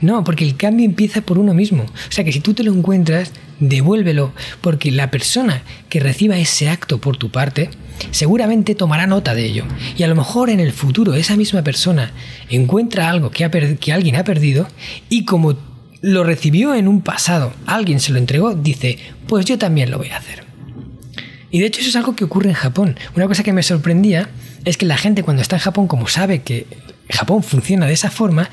No, 0.00 0.22
porque 0.22 0.44
el 0.44 0.56
cambio 0.56 0.84
empieza 0.84 1.22
por 1.22 1.38
uno 1.38 1.54
mismo. 1.54 1.84
O 1.84 2.12
sea 2.12 2.24
que 2.24 2.32
si 2.32 2.40
tú 2.40 2.52
te 2.52 2.62
lo 2.62 2.74
encuentras, 2.74 3.32
devuélvelo, 3.58 4.34
porque 4.60 4.90
la 4.90 5.10
persona 5.10 5.62
que 5.88 6.00
reciba 6.00 6.36
ese 6.36 6.68
acto 6.68 7.00
por 7.00 7.16
tu 7.16 7.30
parte 7.30 7.70
seguramente 8.10 8.74
tomará 8.74 9.06
nota 9.06 9.34
de 9.34 9.46
ello. 9.46 9.64
Y 9.96 10.02
a 10.02 10.08
lo 10.08 10.14
mejor 10.14 10.50
en 10.50 10.60
el 10.60 10.72
futuro 10.72 11.14
esa 11.14 11.36
misma 11.36 11.62
persona 11.62 12.12
encuentra 12.50 13.08
algo 13.08 13.30
que, 13.30 13.44
ha 13.44 13.50
que 13.50 13.92
alguien 13.92 14.16
ha 14.16 14.24
perdido 14.24 14.68
y 15.08 15.24
como 15.24 15.56
lo 16.04 16.22
recibió 16.22 16.74
en 16.74 16.86
un 16.86 17.00
pasado, 17.00 17.54
alguien 17.64 17.98
se 17.98 18.12
lo 18.12 18.18
entregó, 18.18 18.54
dice, 18.54 18.98
pues 19.26 19.46
yo 19.46 19.56
también 19.56 19.90
lo 19.90 19.96
voy 19.96 20.10
a 20.10 20.18
hacer. 20.18 20.44
Y 21.50 21.60
de 21.60 21.66
hecho 21.66 21.80
eso 21.80 21.88
es 21.88 21.96
algo 21.96 22.14
que 22.14 22.24
ocurre 22.24 22.50
en 22.50 22.54
Japón. 22.54 22.98
Una 23.16 23.26
cosa 23.26 23.42
que 23.42 23.54
me 23.54 23.62
sorprendía 23.62 24.28
es 24.66 24.76
que 24.76 24.84
la 24.84 24.98
gente 24.98 25.22
cuando 25.22 25.40
está 25.40 25.56
en 25.56 25.62
Japón, 25.62 25.86
como 25.86 26.06
sabe 26.06 26.42
que 26.42 26.66
Japón 27.08 27.42
funciona 27.42 27.86
de 27.86 27.94
esa 27.94 28.10
forma, 28.10 28.50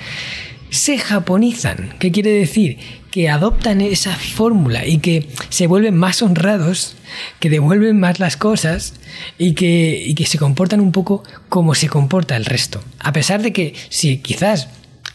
se 0.69 0.97
japonizan. 0.97 1.95
¿Qué 1.99 2.13
quiere 2.13 2.29
decir? 2.29 2.77
Que 3.11 3.27
adoptan 3.27 3.81
esa 3.81 4.15
fórmula 4.15 4.85
y 4.87 4.99
que 4.99 5.27
se 5.49 5.67
vuelven 5.67 5.97
más 5.97 6.21
honrados, 6.21 6.95
que 7.41 7.49
devuelven 7.49 7.99
más 7.99 8.21
las 8.21 8.37
cosas 8.37 8.93
y 9.37 9.55
que, 9.55 10.01
y 10.05 10.15
que 10.15 10.25
se 10.25 10.37
comportan 10.37 10.79
un 10.79 10.93
poco 10.93 11.23
como 11.49 11.75
se 11.75 11.89
comporta 11.89 12.37
el 12.37 12.45
resto. 12.45 12.81
A 12.99 13.11
pesar 13.11 13.41
de 13.41 13.51
que 13.51 13.73
si 13.89 14.19
quizás 14.19 14.69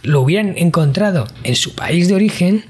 lo 0.06 0.20
hubieran 0.20 0.54
encontrado 0.56 1.26
en 1.42 1.56
su 1.56 1.74
país 1.74 2.08
de 2.08 2.14
origen, 2.14 2.64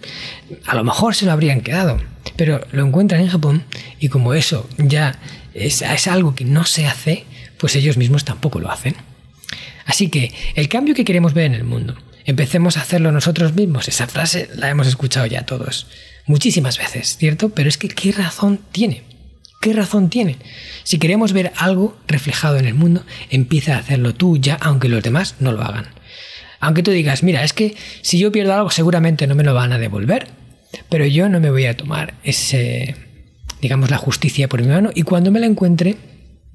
a 0.67 0.75
lo 0.75 0.85
mejor 0.85 1.15
se 1.15 1.27
lo 1.27 1.33
habrían 1.33 1.61
quedado. 1.61 2.01
Pero 2.37 2.67
lo 2.73 2.85
encuentran 2.85 3.21
en 3.21 3.29
Japón 3.29 3.65
y 4.01 4.09
como 4.09 4.35
eso 4.35 4.69
ya 4.79 5.19
es, 5.55 5.83
algo 6.07 6.35
que 6.35 6.45
no 6.45 6.65
se 6.65 6.87
hace, 6.87 7.25
pues 7.59 7.77
ellos 7.77 7.97
mismos 7.97 8.25
tampoco 8.25 8.59
lo 8.59 8.71
hacen. 8.71 8.97
Así 9.85 10.09
que 10.09 10.33
el 10.55 10.69
cambio 10.69 10.95
que 10.95 11.05
queremos 11.05 11.35
ver 11.35 11.45
en 11.47 11.55
el 11.55 11.65
mundo, 11.65 11.97
empecemos 12.25 12.77
a 12.77 12.81
hacerlo 12.81 13.13
nosotros 13.13 13.55
mismos. 13.55 13.87
Esa 13.87 14.07
frase 14.07 14.49
la 14.57 14.71
hemos 14.71 14.87
escuchado 14.87 15.27
ya 15.27 15.47
todos 15.47 15.87
muchísimas 16.27 16.79
veces, 16.79 17.17
¿cierto? 17.19 17.51
Pero 17.51 17.69
es 17.69 17.79
que 17.79 17.89
¿qué 17.89 18.13
razón 18.13 18.61
tiene? 18.73 19.05
¿Qué 19.61 19.73
razón 19.73 20.11
tiene? 20.11 20.37
Si 20.85 20.99
queremos 20.99 21.33
ver 21.33 21.53
algo 21.57 21.97
reflejado 22.09 22.57
en 22.57 22.67
el 22.67 22.75
mundo, 22.75 23.05
empieza 23.31 23.77
a 23.77 23.79
hacerlo 23.79 24.15
tú 24.15 24.37
ya, 24.37 24.55
aunque 24.55 24.89
los 24.89 25.03
demás 25.03 25.37
no 25.39 25.53
lo 25.53 25.63
hagan. 25.63 25.87
Aunque 26.61 26.83
tú 26.83 26.91
digas, 26.91 27.23
mira, 27.23 27.45
es 27.45 27.53
que 27.53 27.77
si 28.03 28.19
yo 28.19 28.33
pierdo 28.33 28.55
algo 28.55 28.71
seguramente 28.71 29.27
no 29.27 29.35
me 29.35 29.45
lo 29.45 29.55
van 29.55 29.73
a 29.73 29.79
devolver, 29.79 30.29
pero 30.89 31.07
yo 31.07 31.29
no 31.29 31.41
me 31.41 31.51
voy 31.51 31.67
a 31.67 31.77
tomar 31.77 32.15
ese, 32.23 32.97
digamos, 33.61 33.91
la 33.91 33.99
justicia 33.99 34.49
por 34.49 34.61
mi 34.63 34.69
mano 34.69 34.91
y 34.95 35.03
cuando 35.03 35.31
me 35.31 35.41
la 35.41 35.47
encuentre, 35.47 35.97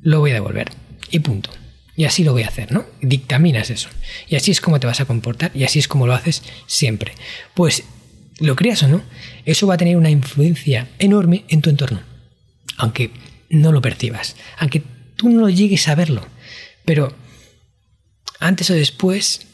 lo 0.01 0.19
voy 0.19 0.31
a 0.31 0.35
devolver. 0.35 0.69
Y 1.09 1.19
punto. 1.19 1.49
Y 1.95 2.05
así 2.05 2.23
lo 2.23 2.31
voy 2.31 2.43
a 2.43 2.47
hacer, 2.47 2.71
¿no? 2.71 2.85
Dictaminas 3.01 3.69
eso. 3.69 3.89
Y 4.27 4.35
así 4.35 4.51
es 4.51 4.61
como 4.61 4.79
te 4.79 4.87
vas 4.87 5.01
a 5.01 5.05
comportar 5.05 5.51
y 5.53 5.65
así 5.65 5.79
es 5.79 5.87
como 5.87 6.07
lo 6.07 6.13
haces 6.13 6.41
siempre. 6.65 7.13
Pues, 7.53 7.83
lo 8.39 8.55
creas 8.55 8.81
o 8.83 8.87
no, 8.87 9.03
eso 9.45 9.67
va 9.67 9.75
a 9.75 9.77
tener 9.77 9.97
una 9.97 10.09
influencia 10.09 10.87
enorme 10.99 11.43
en 11.49 11.61
tu 11.61 11.69
entorno. 11.69 12.01
Aunque 12.77 13.11
no 13.49 13.71
lo 13.71 13.81
percibas, 13.81 14.35
aunque 14.57 14.81
tú 15.15 15.29
no 15.29 15.49
llegues 15.49 15.87
a 15.87 15.95
verlo. 15.95 16.25
Pero 16.85 17.13
antes 18.39 18.69
o 18.71 18.73
después 18.73 19.47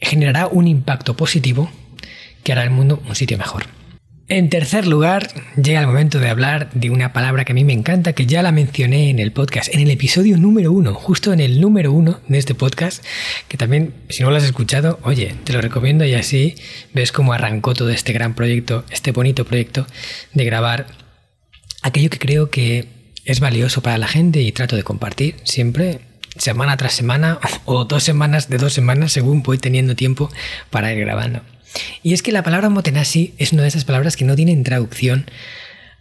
generará 0.00 0.46
un 0.46 0.66
impacto 0.66 1.16
positivo 1.16 1.70
que 2.44 2.52
hará 2.52 2.62
el 2.62 2.70
mundo 2.70 3.02
un 3.08 3.14
sitio 3.14 3.38
mejor. 3.38 3.78
En 4.30 4.50
tercer 4.50 4.86
lugar, 4.86 5.30
llega 5.56 5.80
el 5.80 5.86
momento 5.86 6.18
de 6.18 6.28
hablar 6.28 6.70
de 6.74 6.90
una 6.90 7.14
palabra 7.14 7.46
que 7.46 7.52
a 7.52 7.54
mí 7.54 7.64
me 7.64 7.72
encanta, 7.72 8.12
que 8.12 8.26
ya 8.26 8.42
la 8.42 8.52
mencioné 8.52 9.08
en 9.08 9.20
el 9.20 9.32
podcast, 9.32 9.72
en 9.72 9.80
el 9.80 9.90
episodio 9.90 10.36
número 10.36 10.70
uno, 10.70 10.92
justo 10.92 11.32
en 11.32 11.40
el 11.40 11.62
número 11.62 11.92
uno 11.92 12.20
de 12.28 12.36
este 12.36 12.54
podcast, 12.54 13.02
que 13.48 13.56
también, 13.56 13.94
si 14.10 14.22
no 14.22 14.30
lo 14.30 14.36
has 14.36 14.44
escuchado, 14.44 14.98
oye, 15.02 15.34
te 15.44 15.54
lo 15.54 15.62
recomiendo 15.62 16.04
y 16.04 16.12
así 16.12 16.56
ves 16.92 17.10
cómo 17.10 17.32
arrancó 17.32 17.72
todo 17.72 17.88
este 17.88 18.12
gran 18.12 18.34
proyecto, 18.34 18.84
este 18.90 19.12
bonito 19.12 19.46
proyecto 19.46 19.86
de 20.34 20.44
grabar 20.44 20.88
aquello 21.80 22.10
que 22.10 22.18
creo 22.18 22.50
que 22.50 23.12
es 23.24 23.40
valioso 23.40 23.80
para 23.80 23.96
la 23.96 24.08
gente 24.08 24.42
y 24.42 24.52
trato 24.52 24.76
de 24.76 24.82
compartir 24.82 25.36
siempre 25.44 26.00
semana 26.38 26.76
tras 26.76 26.94
semana 26.94 27.38
o 27.64 27.84
dos 27.84 28.04
semanas 28.04 28.48
de 28.48 28.58
dos 28.58 28.72
semanas 28.72 29.12
según 29.12 29.42
voy 29.42 29.58
teniendo 29.58 29.94
tiempo 29.94 30.30
para 30.70 30.92
ir 30.92 31.00
grabando. 31.00 31.42
Y 32.02 32.14
es 32.14 32.22
que 32.22 32.32
la 32.32 32.42
palabra 32.42 32.68
motenashi 32.68 33.34
es 33.38 33.52
una 33.52 33.62
de 33.62 33.68
esas 33.68 33.84
palabras 33.84 34.16
que 34.16 34.24
no 34.24 34.36
tienen 34.36 34.64
traducción 34.64 35.26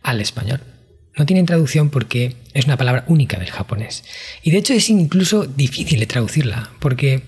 al 0.04 0.22
español. 0.22 0.62
No 1.18 1.26
tienen 1.26 1.46
traducción 1.46 1.90
porque 1.90 2.36
es 2.54 2.66
una 2.66 2.78
palabra 2.78 3.04
única 3.08 3.40
del 3.40 3.50
japonés. 3.50 4.04
Y 4.44 4.52
de 4.52 4.60
hecho 4.60 4.74
es 4.74 4.90
incluso 4.90 5.46
difícil 5.46 6.00
de 6.00 6.06
traducirla, 6.06 6.70
porque 6.80 7.24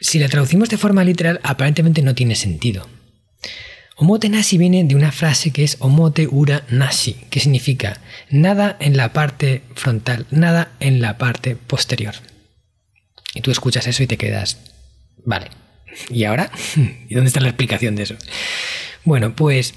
si 0.00 0.18
la 0.18 0.28
traducimos 0.28 0.68
de 0.70 0.76
forma 0.76 1.04
literal 1.04 1.40
aparentemente 1.44 2.02
no 2.02 2.14
tiene 2.14 2.34
sentido. 2.34 2.88
Omote 4.00 4.30
nashi 4.30 4.56
viene 4.56 4.82
de 4.84 4.94
una 4.94 5.12
frase 5.12 5.50
que 5.50 5.62
es 5.62 5.76
omote 5.78 6.26
ura 6.26 6.64
nashi, 6.70 7.16
que 7.28 7.38
significa 7.38 8.00
nada 8.30 8.78
en 8.80 8.96
la 8.96 9.12
parte 9.12 9.62
frontal, 9.74 10.24
nada 10.30 10.72
en 10.80 11.02
la 11.02 11.18
parte 11.18 11.54
posterior. 11.54 12.14
Y 13.34 13.42
tú 13.42 13.50
escuchas 13.50 13.86
eso 13.86 14.02
y 14.02 14.06
te 14.06 14.16
quedas, 14.16 14.56
vale, 15.26 15.48
¿y 16.08 16.24
ahora? 16.24 16.50
¿Y 17.10 17.14
dónde 17.14 17.28
está 17.28 17.40
la 17.40 17.50
explicación 17.50 17.94
de 17.94 18.04
eso? 18.04 18.14
Bueno, 19.04 19.36
pues 19.36 19.74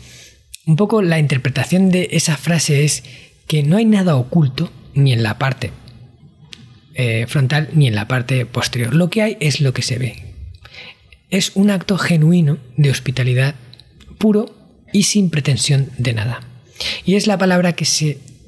un 0.66 0.78
poco 0.78 1.02
la 1.02 1.20
interpretación 1.20 1.90
de 1.90 2.08
esa 2.14 2.38
frase 2.38 2.86
es 2.86 3.04
que 3.46 3.62
no 3.62 3.76
hay 3.76 3.84
nada 3.84 4.16
oculto 4.16 4.72
ni 4.94 5.12
en 5.12 5.22
la 5.22 5.38
parte 5.38 5.72
eh, 6.94 7.26
frontal 7.28 7.72
ni 7.74 7.88
en 7.88 7.96
la 7.96 8.08
parte 8.08 8.46
posterior. 8.46 8.96
Lo 8.96 9.10
que 9.10 9.22
hay 9.22 9.38
es 9.42 9.60
lo 9.60 9.74
que 9.74 9.82
se 9.82 9.98
ve. 9.98 10.16
Es 11.30 11.52
un 11.56 11.72
acto 11.72 11.98
genuino 11.98 12.58
de 12.78 12.90
hospitalidad 12.90 13.56
puro 14.18 14.54
y 14.92 15.04
sin 15.04 15.30
pretensión 15.30 15.90
de 15.98 16.14
nada. 16.14 16.42
Y 17.06 17.16
es 17.16 17.28
la 17.28 17.38
palabra 17.38 17.74
que 17.74 17.86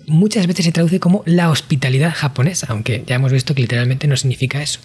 muchas 0.08 0.48
veces 0.48 0.66
se 0.66 0.72
traduce 0.72 1.00
como 1.00 1.24
la 1.26 1.50
hospitalidad 1.50 2.14
japonesa, 2.16 2.68
aunque 2.70 3.04
ya 3.06 3.16
hemos 3.16 3.32
visto 3.32 3.56
que 3.56 3.62
literalmente 3.62 4.08
no 4.08 4.18
significa 4.18 4.62
eso. 4.62 4.80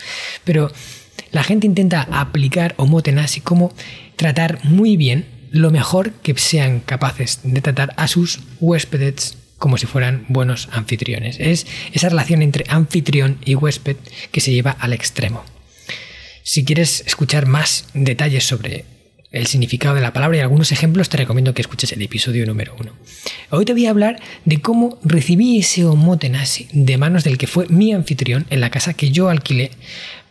Pero 0.44 0.72
la 1.32 1.44
gente 1.44 1.66
intenta 1.66 2.08
aplicar 2.10 2.74
omotenashi 2.76 3.40
como 3.40 3.74
tratar 4.16 4.58
muy 4.64 4.96
bien 4.96 5.26
lo 5.50 5.70
mejor 5.70 6.12
que 6.12 6.36
sean 6.36 6.80
capaces 6.80 7.40
de 7.42 7.60
tratar 7.60 7.92
a 7.96 8.08
sus 8.08 8.40
huéspedes 8.60 9.36
como 9.58 9.76
si 9.76 9.86
fueran 9.86 10.24
buenos 10.28 10.68
anfitriones. 10.72 11.36
Es 11.38 11.66
esa 11.92 12.08
relación 12.08 12.40
entre 12.42 12.64
anfitrión 12.68 13.38
y 13.44 13.54
huésped 13.54 13.96
que 14.32 14.40
se 14.40 14.52
lleva 14.52 14.70
al 14.70 14.92
extremo. 14.92 15.44
Si 16.42 16.64
quieres 16.64 17.04
escuchar 17.06 17.46
más 17.46 17.86
detalles 17.92 18.44
sobre 18.44 18.86
el 19.32 19.46
significado 19.46 19.94
de 19.94 20.00
la 20.00 20.12
palabra 20.12 20.38
y 20.38 20.40
algunos 20.40 20.72
ejemplos, 20.72 21.08
te 21.08 21.16
recomiendo 21.16 21.54
que 21.54 21.62
escuches 21.62 21.92
el 21.92 22.02
episodio 22.02 22.46
número 22.46 22.74
uno. 22.78 22.92
Hoy 23.50 23.64
te 23.64 23.72
voy 23.72 23.86
a 23.86 23.90
hablar 23.90 24.20
de 24.44 24.60
cómo 24.60 24.98
recibí 25.04 25.58
ese 25.58 25.84
omotenashi 25.84 26.68
de 26.72 26.98
manos 26.98 27.24
del 27.24 27.38
que 27.38 27.46
fue 27.46 27.66
mi 27.68 27.92
anfitrión 27.92 28.46
en 28.50 28.60
la 28.60 28.70
casa 28.70 28.94
que 28.94 29.10
yo 29.10 29.28
alquilé 29.28 29.70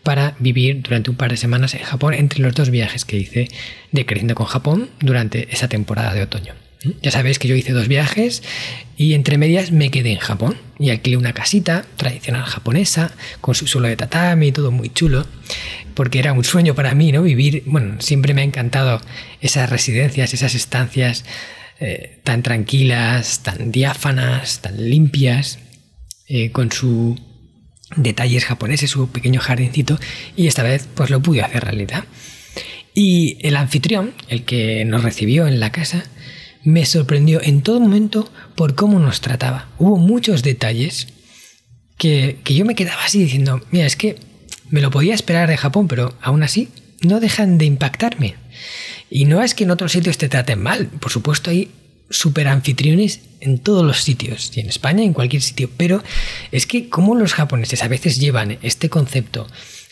para 0.03 0.35
vivir 0.39 0.81
durante 0.81 1.09
un 1.09 1.15
par 1.15 1.31
de 1.31 1.37
semanas 1.37 1.73
en 1.73 1.83
Japón 1.83 2.13
entre 2.13 2.41
los 2.41 2.53
dos 2.53 2.69
viajes 2.69 3.05
que 3.05 3.17
hice 3.17 3.47
de 3.91 4.05
Creciendo 4.05 4.35
con 4.35 4.47
Japón 4.47 4.89
durante 4.99 5.47
esa 5.51 5.67
temporada 5.67 6.13
de 6.13 6.23
otoño. 6.23 6.68
Ya 7.01 7.11
sabéis 7.11 7.39
que 7.39 7.47
yo 7.47 7.55
hice 7.55 7.73
dos 7.73 7.87
viajes 7.87 8.41
y 8.95 9.13
entre 9.13 9.37
medias 9.37 9.71
me 9.71 9.91
quedé 9.91 10.11
en 10.13 10.19
Japón 10.19 10.55
y 10.77 10.91
alquilé 10.91 11.17
una 11.17 11.33
casita 11.33 11.85
tradicional 11.97 12.43
japonesa 12.43 13.11
con 13.41 13.53
su 13.53 13.67
suelo 13.67 13.89
de 13.89 13.97
tatami 13.97 14.47
y 14.47 14.51
todo 14.53 14.71
muy 14.71 14.89
chulo 14.89 15.25
porque 15.93 16.19
era 16.19 16.31
un 16.31 16.45
sueño 16.45 16.75
para 16.75 16.95
mí, 16.95 17.11
¿no? 17.11 17.23
Vivir, 17.23 17.63
bueno, 17.65 17.99
siempre 17.99 18.33
me 18.33 18.41
ha 18.41 18.45
encantado 18.45 19.01
esas 19.41 19.69
residencias, 19.69 20.33
esas 20.33 20.55
estancias 20.55 21.25
eh, 21.81 22.21
tan 22.23 22.43
tranquilas, 22.43 23.43
tan 23.43 23.71
diáfanas, 23.73 24.61
tan 24.61 24.89
limpias, 24.89 25.59
eh, 26.29 26.51
con 26.51 26.71
su 26.71 27.19
detalles 27.95 28.45
japoneses, 28.45 28.91
su 28.91 29.09
pequeño 29.09 29.41
jardincito 29.41 29.99
y 30.35 30.47
esta 30.47 30.63
vez 30.63 30.87
pues 30.93 31.09
lo 31.09 31.21
pude 31.21 31.41
hacer 31.41 31.63
realidad. 31.63 32.05
Y 32.93 33.37
el 33.41 33.55
anfitrión, 33.55 34.13
el 34.29 34.43
que 34.43 34.85
nos 34.85 35.03
recibió 35.03 35.47
en 35.47 35.59
la 35.59 35.71
casa, 35.71 36.03
me 36.63 36.85
sorprendió 36.85 37.41
en 37.41 37.61
todo 37.61 37.79
momento 37.79 38.29
por 38.55 38.75
cómo 38.75 38.99
nos 38.99 39.21
trataba. 39.21 39.69
Hubo 39.77 39.97
muchos 39.97 40.43
detalles 40.43 41.07
que, 41.97 42.39
yo 42.45 42.65
me 42.65 42.75
quedaba 42.75 43.03
así 43.03 43.19
diciendo, 43.19 43.61
mira, 43.71 43.85
es 43.85 43.95
que 43.95 44.17
me 44.69 44.81
lo 44.81 44.91
podía 44.91 45.15
esperar 45.15 45.49
de 45.49 45.57
Japón, 45.57 45.87
pero 45.87 46.15
aún 46.21 46.43
así 46.43 46.69
no 47.01 47.19
dejan 47.19 47.57
de 47.57 47.65
impactarme. 47.65 48.35
Y 49.09 49.25
no 49.25 49.41
es 49.41 49.53
que 49.55 49.63
en 49.63 49.71
otros 49.71 49.91
sitios 49.91 50.17
te 50.17 50.29
traten 50.29 50.61
mal, 50.61 50.87
por 50.87 51.11
supuesto 51.11 51.49
hay 51.49 51.71
super 52.09 52.47
anfitriones 52.47 53.21
en 53.39 53.59
todos 53.59 53.85
los 53.85 54.01
sitios, 54.01 54.51
y 54.55 54.61
en 54.61 54.69
España, 54.69 55.03
en 55.03 55.13
cualquier 55.13 55.41
sitio, 55.41 55.69
pero 55.77 56.03
es 56.51 56.65
que 56.65 56.89
como 56.89 57.15
los 57.15 57.33
japoneses 57.33 57.83
a 57.83 57.87
veces 57.87 58.19
llevan 58.19 58.57
este 58.61 58.89
concepto 58.89 59.47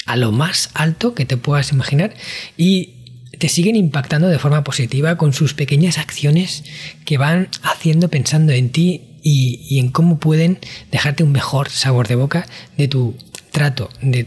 a 0.05 0.15
lo 0.15 0.31
más 0.31 0.69
alto 0.73 1.13
que 1.13 1.25
te 1.25 1.37
puedas 1.37 1.71
imaginar 1.71 2.13
y 2.55 2.96
te 3.37 3.49
siguen 3.49 3.75
impactando 3.75 4.27
de 4.27 4.39
forma 4.39 4.63
positiva 4.63 5.17
con 5.17 5.33
sus 5.33 5.53
pequeñas 5.53 5.97
acciones 5.97 6.63
que 7.05 7.17
van 7.17 7.49
haciendo 7.63 8.09
pensando 8.09 8.53
en 8.53 8.69
ti 8.69 9.01
y, 9.23 9.79
en 9.79 9.89
cómo 9.89 10.19
pueden 10.19 10.59
dejarte 10.91 11.23
un 11.23 11.31
mejor 11.31 11.69
sabor 11.69 12.07
de 12.07 12.15
boca 12.15 12.47
de 12.77 12.87
tu 12.87 13.15
trato, 13.51 13.89
de, 14.01 14.25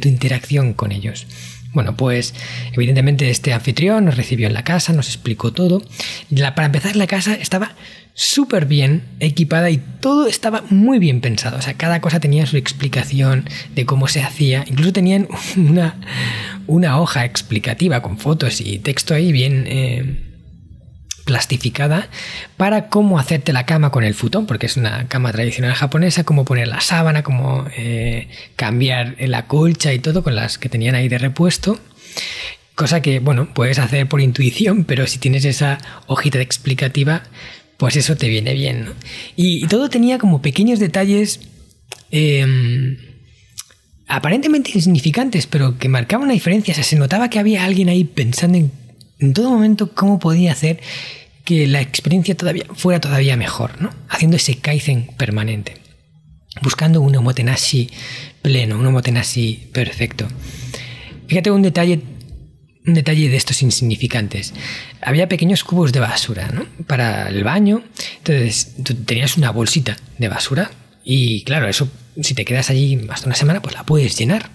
tu 0.00 0.08
interacción 0.08 0.74
con 0.74 0.92
ellos. 0.92 1.26
Bueno, 1.72 1.96
pues 1.96 2.34
evidentemente 2.72 3.30
este 3.30 3.54
anfitrión 3.54 4.04
nos 4.04 4.16
recibió 4.16 4.46
en 4.46 4.52
la 4.52 4.62
casa, 4.62 4.92
nos 4.92 5.08
explicó 5.08 5.52
todo. 5.52 5.82
para 6.54 6.66
empezar, 6.66 6.96
la 6.96 7.06
casa 7.06 7.34
estaba 7.34 7.74
súper 8.14 8.66
bien 8.66 9.04
equipada 9.20 9.70
y 9.70 9.78
todo 9.78 10.26
estaba 10.26 10.62
muy 10.70 10.98
bien 10.98 11.20
pensado. 11.20 11.58
O 11.58 11.62
sea, 11.62 11.74
cada 11.74 12.00
cosa 12.00 12.20
tenía 12.20 12.46
su 12.46 12.56
explicación 12.56 13.48
de 13.74 13.86
cómo 13.86 14.08
se 14.08 14.22
hacía. 14.22 14.64
Incluso 14.66 14.92
tenían 14.92 15.28
una, 15.56 15.96
una 16.66 17.00
hoja 17.00 17.24
explicativa 17.24 18.02
con 18.02 18.18
fotos 18.18 18.60
y 18.60 18.78
texto 18.78 19.14
ahí 19.14 19.32
bien 19.32 19.64
eh, 19.66 20.32
plastificada 21.24 22.08
para 22.56 22.88
cómo 22.88 23.18
hacerte 23.18 23.52
la 23.52 23.64
cama 23.64 23.90
con 23.90 24.04
el 24.04 24.14
futón, 24.14 24.46
porque 24.46 24.66
es 24.66 24.76
una 24.76 25.08
cama 25.08 25.32
tradicional 25.32 25.74
japonesa, 25.74 26.24
cómo 26.24 26.44
poner 26.44 26.68
la 26.68 26.80
sábana, 26.80 27.22
cómo 27.22 27.66
eh, 27.76 28.28
cambiar 28.56 29.16
la 29.18 29.46
colcha 29.46 29.92
y 29.92 29.98
todo 29.98 30.22
con 30.22 30.34
las 30.34 30.58
que 30.58 30.68
tenían 30.68 30.94
ahí 30.94 31.08
de 31.08 31.18
repuesto. 31.18 31.78
Cosa 32.74 33.02
que, 33.02 33.20
bueno, 33.20 33.52
puedes 33.52 33.78
hacer 33.78 34.08
por 34.08 34.20
intuición, 34.20 34.84
pero 34.84 35.06
si 35.06 35.18
tienes 35.18 35.44
esa 35.44 35.78
hojita 36.06 36.40
explicativa, 36.40 37.22
pues 37.82 37.96
eso 37.96 38.16
te 38.16 38.28
viene 38.28 38.54
bien. 38.54 38.90
Y, 39.34 39.66
todo 39.66 39.90
tenía 39.90 40.16
como 40.16 40.40
pequeños 40.40 40.78
detalles 40.78 41.40
em, 42.12 42.96
aparentemente 44.06 44.70
insignificantes, 44.72 45.48
pero 45.48 45.78
que 45.78 45.88
marcaban 45.88 46.26
una 46.26 46.32
diferencia. 46.32 46.70
O 46.70 46.74
sea, 46.76 46.84
se 46.84 46.94
notaba 46.94 47.28
que 47.28 47.40
había 47.40 47.64
alguien 47.64 47.88
ahí 47.88 48.04
pensando 48.04 48.56
en, 48.56 48.70
en 49.18 49.32
todo 49.32 49.50
momento 49.50 49.92
cómo 49.94 50.20
podía 50.20 50.52
hacer 50.52 50.78
que 51.44 51.66
la 51.66 51.80
experiencia 51.80 52.36
todavía 52.36 52.66
fuera 52.72 53.00
todavía 53.00 53.36
mejor, 53.36 53.82
¿no? 53.82 53.90
Haciendo 54.08 54.36
ese 54.36 54.58
kaizen 54.58 55.08
permanente. 55.16 55.74
Buscando 56.62 57.00
un 57.00 57.16
omotenashi 57.16 57.90
pleno, 58.42 58.78
un 58.78 58.86
omotenashi 58.86 59.70
perfecto. 59.72 60.28
Fíjate 61.26 61.50
un 61.50 61.62
detalle 61.62 62.00
un 62.86 62.94
detalle 62.94 63.28
de 63.28 63.36
estos 63.36 63.62
insignificantes. 63.62 64.52
Había 65.00 65.28
pequeños 65.28 65.64
cubos 65.64 65.92
de 65.92 66.00
basura, 66.00 66.48
¿no? 66.48 66.66
Para 66.86 67.28
el 67.28 67.44
baño. 67.44 67.82
Entonces, 68.18 68.74
tú 68.84 68.94
tenías 68.94 69.36
una 69.36 69.50
bolsita 69.50 69.96
de 70.18 70.28
basura 70.28 70.70
y 71.04 71.42
claro, 71.44 71.68
eso, 71.68 71.88
si 72.20 72.34
te 72.34 72.44
quedas 72.44 72.70
allí 72.70 73.06
hasta 73.10 73.26
una 73.26 73.36
semana, 73.36 73.62
pues 73.62 73.74
la 73.74 73.84
puedes 73.84 74.18
llenar. 74.18 74.50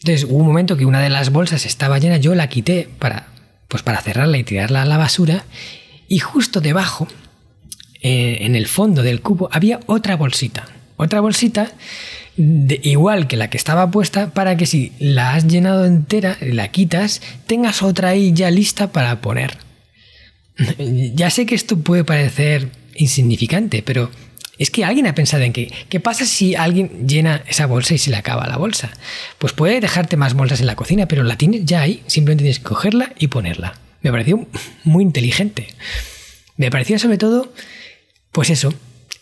Entonces, 0.00 0.24
hubo 0.24 0.38
un 0.38 0.46
momento 0.46 0.76
que 0.76 0.86
una 0.86 1.00
de 1.00 1.08
las 1.08 1.30
bolsas 1.30 1.66
estaba 1.66 1.98
llena, 1.98 2.18
yo 2.18 2.34
la 2.34 2.48
quité 2.48 2.88
para, 2.98 3.28
pues 3.68 3.82
para 3.82 4.00
cerrarla 4.00 4.38
y 4.38 4.44
tirarla 4.44 4.82
a 4.82 4.86
la 4.86 4.98
basura 4.98 5.44
y 6.08 6.18
justo 6.18 6.60
debajo, 6.60 7.08
eh, 8.02 8.38
en 8.42 8.54
el 8.54 8.66
fondo 8.66 9.02
del 9.02 9.22
cubo, 9.22 9.48
había 9.50 9.80
otra 9.86 10.16
bolsita. 10.16 10.66
Otra 10.96 11.20
bolsita 11.20 11.72
igual 12.36 13.26
que 13.26 13.36
la 13.36 13.48
que 13.48 13.56
estaba 13.56 13.90
puesta 13.90 14.30
para 14.30 14.56
que 14.56 14.66
si 14.66 14.92
la 14.98 15.34
has 15.34 15.46
llenado 15.46 15.84
entera, 15.84 16.36
la 16.40 16.68
quitas, 16.68 17.20
tengas 17.46 17.82
otra 17.82 18.10
ahí 18.10 18.32
ya 18.32 18.50
lista 18.50 18.92
para 18.92 19.20
poner. 19.20 19.58
ya 21.14 21.30
sé 21.30 21.46
que 21.46 21.54
esto 21.54 21.78
puede 21.78 22.04
parecer 22.04 22.70
insignificante, 22.96 23.82
pero 23.82 24.10
es 24.58 24.70
que 24.70 24.84
alguien 24.84 25.06
ha 25.06 25.14
pensado 25.14 25.42
en 25.42 25.52
que, 25.52 25.72
¿qué 25.88 26.00
pasa 26.00 26.24
si 26.24 26.54
alguien 26.54 27.08
llena 27.08 27.42
esa 27.48 27.66
bolsa 27.66 27.94
y 27.94 27.98
se 27.98 28.10
le 28.10 28.16
acaba 28.16 28.46
la 28.46 28.56
bolsa? 28.56 28.90
Pues 29.38 29.52
puede 29.52 29.80
dejarte 29.80 30.16
más 30.16 30.34
bolsas 30.34 30.60
en 30.60 30.66
la 30.66 30.76
cocina, 30.76 31.06
pero 31.06 31.24
la 31.24 31.36
tienes 31.36 31.64
ya 31.64 31.82
ahí, 31.82 32.02
simplemente 32.06 32.42
tienes 32.44 32.58
que 32.58 32.64
cogerla 32.64 33.12
y 33.18 33.28
ponerla. 33.28 33.74
Me 34.02 34.10
pareció 34.10 34.46
muy 34.84 35.02
inteligente. 35.02 35.68
Me 36.56 36.70
pareció 36.70 36.98
sobre 36.98 37.18
todo, 37.18 37.52
pues 38.30 38.50
eso, 38.50 38.72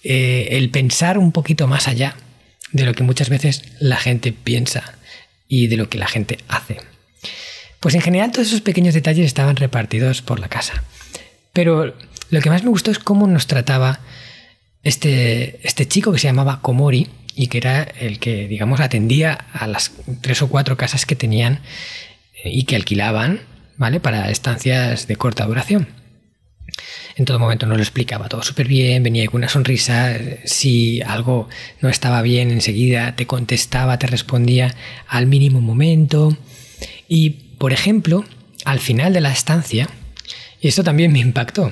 eh, 0.02 0.48
el 0.52 0.68
pensar 0.70 1.16
un 1.16 1.32
poquito 1.32 1.66
más 1.66 1.88
allá 1.88 2.16
de 2.72 2.84
lo 2.84 2.94
que 2.94 3.02
muchas 3.02 3.28
veces 3.28 3.62
la 3.78 3.96
gente 3.96 4.32
piensa 4.32 4.98
y 5.48 5.66
de 5.66 5.76
lo 5.76 5.88
que 5.88 5.98
la 5.98 6.08
gente 6.08 6.38
hace. 6.48 6.78
Pues 7.80 7.94
en 7.94 8.00
general 8.00 8.32
todos 8.32 8.48
esos 8.48 8.60
pequeños 8.60 8.94
detalles 8.94 9.26
estaban 9.26 9.56
repartidos 9.56 10.22
por 10.22 10.40
la 10.40 10.48
casa. 10.48 10.82
Pero 11.52 11.94
lo 12.30 12.40
que 12.40 12.50
más 12.50 12.62
me 12.62 12.70
gustó 12.70 12.90
es 12.90 12.98
cómo 12.98 13.26
nos 13.26 13.46
trataba 13.46 14.00
este, 14.82 15.60
este 15.66 15.86
chico 15.86 16.12
que 16.12 16.18
se 16.18 16.28
llamaba 16.28 16.60
Komori 16.62 17.08
y 17.34 17.48
que 17.48 17.58
era 17.58 17.82
el 17.82 18.18
que, 18.18 18.48
digamos, 18.48 18.80
atendía 18.80 19.32
a 19.52 19.66
las 19.66 19.92
tres 20.20 20.42
o 20.42 20.48
cuatro 20.48 20.76
casas 20.76 21.06
que 21.06 21.16
tenían 21.16 21.60
eh, 22.44 22.50
y 22.50 22.64
que 22.64 22.76
alquilaban, 22.76 23.40
¿vale? 23.76 24.00
Para 24.00 24.30
estancias 24.30 25.06
de 25.06 25.16
corta 25.16 25.44
duración. 25.44 25.88
En 27.16 27.24
todo 27.24 27.38
momento 27.38 27.66
nos 27.66 27.76
lo 27.76 27.82
explicaba 27.82 28.28
todo 28.28 28.42
súper 28.42 28.66
bien, 28.68 29.02
venía 29.02 29.26
con 29.26 29.38
una 29.38 29.48
sonrisa, 29.48 30.16
si 30.44 31.02
algo 31.02 31.48
no 31.80 31.88
estaba 31.88 32.22
bien 32.22 32.50
enseguida 32.50 33.14
te 33.16 33.26
contestaba, 33.26 33.98
te 33.98 34.06
respondía 34.06 34.74
al 35.06 35.26
mínimo 35.26 35.60
momento. 35.60 36.36
Y, 37.08 37.30
por 37.58 37.72
ejemplo, 37.72 38.24
al 38.64 38.80
final 38.80 39.12
de 39.12 39.20
la 39.20 39.32
estancia, 39.32 39.88
y 40.60 40.68
esto 40.68 40.82
también 40.82 41.12
me 41.12 41.18
impactó, 41.18 41.70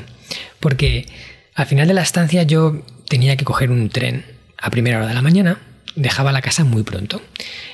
porque 0.59 1.07
al 1.55 1.67
final 1.67 1.89
de 1.89 1.95
la 1.95 2.03
estancia 2.03 2.43
yo 2.43 2.85
tenía 3.09 3.37
que 3.37 3.45
coger 3.45 3.71
un 3.71 3.89
tren 3.89 4.25
a 4.59 4.71
primera 4.71 4.99
hora 4.99 5.07
de 5.07 5.15
la 5.15 5.23
mañana, 5.23 5.61
dejaba 5.97 6.33
la 6.33 6.43
casa 6.43 6.65
muy 6.65 6.83
pronto. 6.83 7.23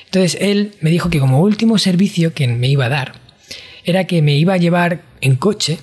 Entonces 0.05 0.37
él 0.39 0.73
me 0.81 0.89
dijo 0.89 1.09
que 1.09 1.19
como 1.19 1.41
último 1.41 1.77
servicio 1.77 2.33
que 2.33 2.47
me 2.47 2.67
iba 2.67 2.85
a 2.85 2.89
dar 2.89 3.13
era 3.83 4.05
que 4.05 4.21
me 4.21 4.35
iba 4.37 4.53
a 4.53 4.57
llevar 4.57 5.01
en 5.21 5.35
coche 5.35 5.79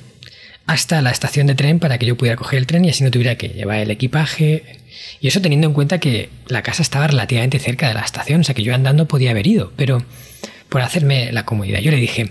hasta 0.66 1.02
la 1.02 1.10
estación 1.10 1.46
de 1.46 1.54
tren 1.54 1.78
para 1.78 1.98
que 1.98 2.06
yo 2.06 2.16
pudiera 2.16 2.36
coger 2.36 2.58
el 2.58 2.66
tren 2.66 2.84
y 2.84 2.90
así 2.90 3.04
no 3.04 3.10
tuviera 3.10 3.36
que 3.36 3.48
llevar 3.48 3.78
el 3.78 3.90
equipaje. 3.90 4.80
Y 5.20 5.28
eso 5.28 5.40
teniendo 5.40 5.66
en 5.66 5.74
cuenta 5.74 5.98
que 5.98 6.30
la 6.46 6.62
casa 6.62 6.82
estaba 6.82 7.06
relativamente 7.06 7.58
cerca 7.58 7.88
de 7.88 7.94
la 7.94 8.00
estación, 8.00 8.40
o 8.40 8.44
sea 8.44 8.54
que 8.54 8.62
yo 8.62 8.74
andando 8.74 9.06
podía 9.06 9.30
haber 9.30 9.46
ido, 9.46 9.72
pero 9.76 10.04
por 10.68 10.80
hacerme 10.80 11.32
la 11.32 11.44
comodidad. 11.44 11.80
Yo 11.80 11.90
le 11.90 11.98
dije, 11.98 12.30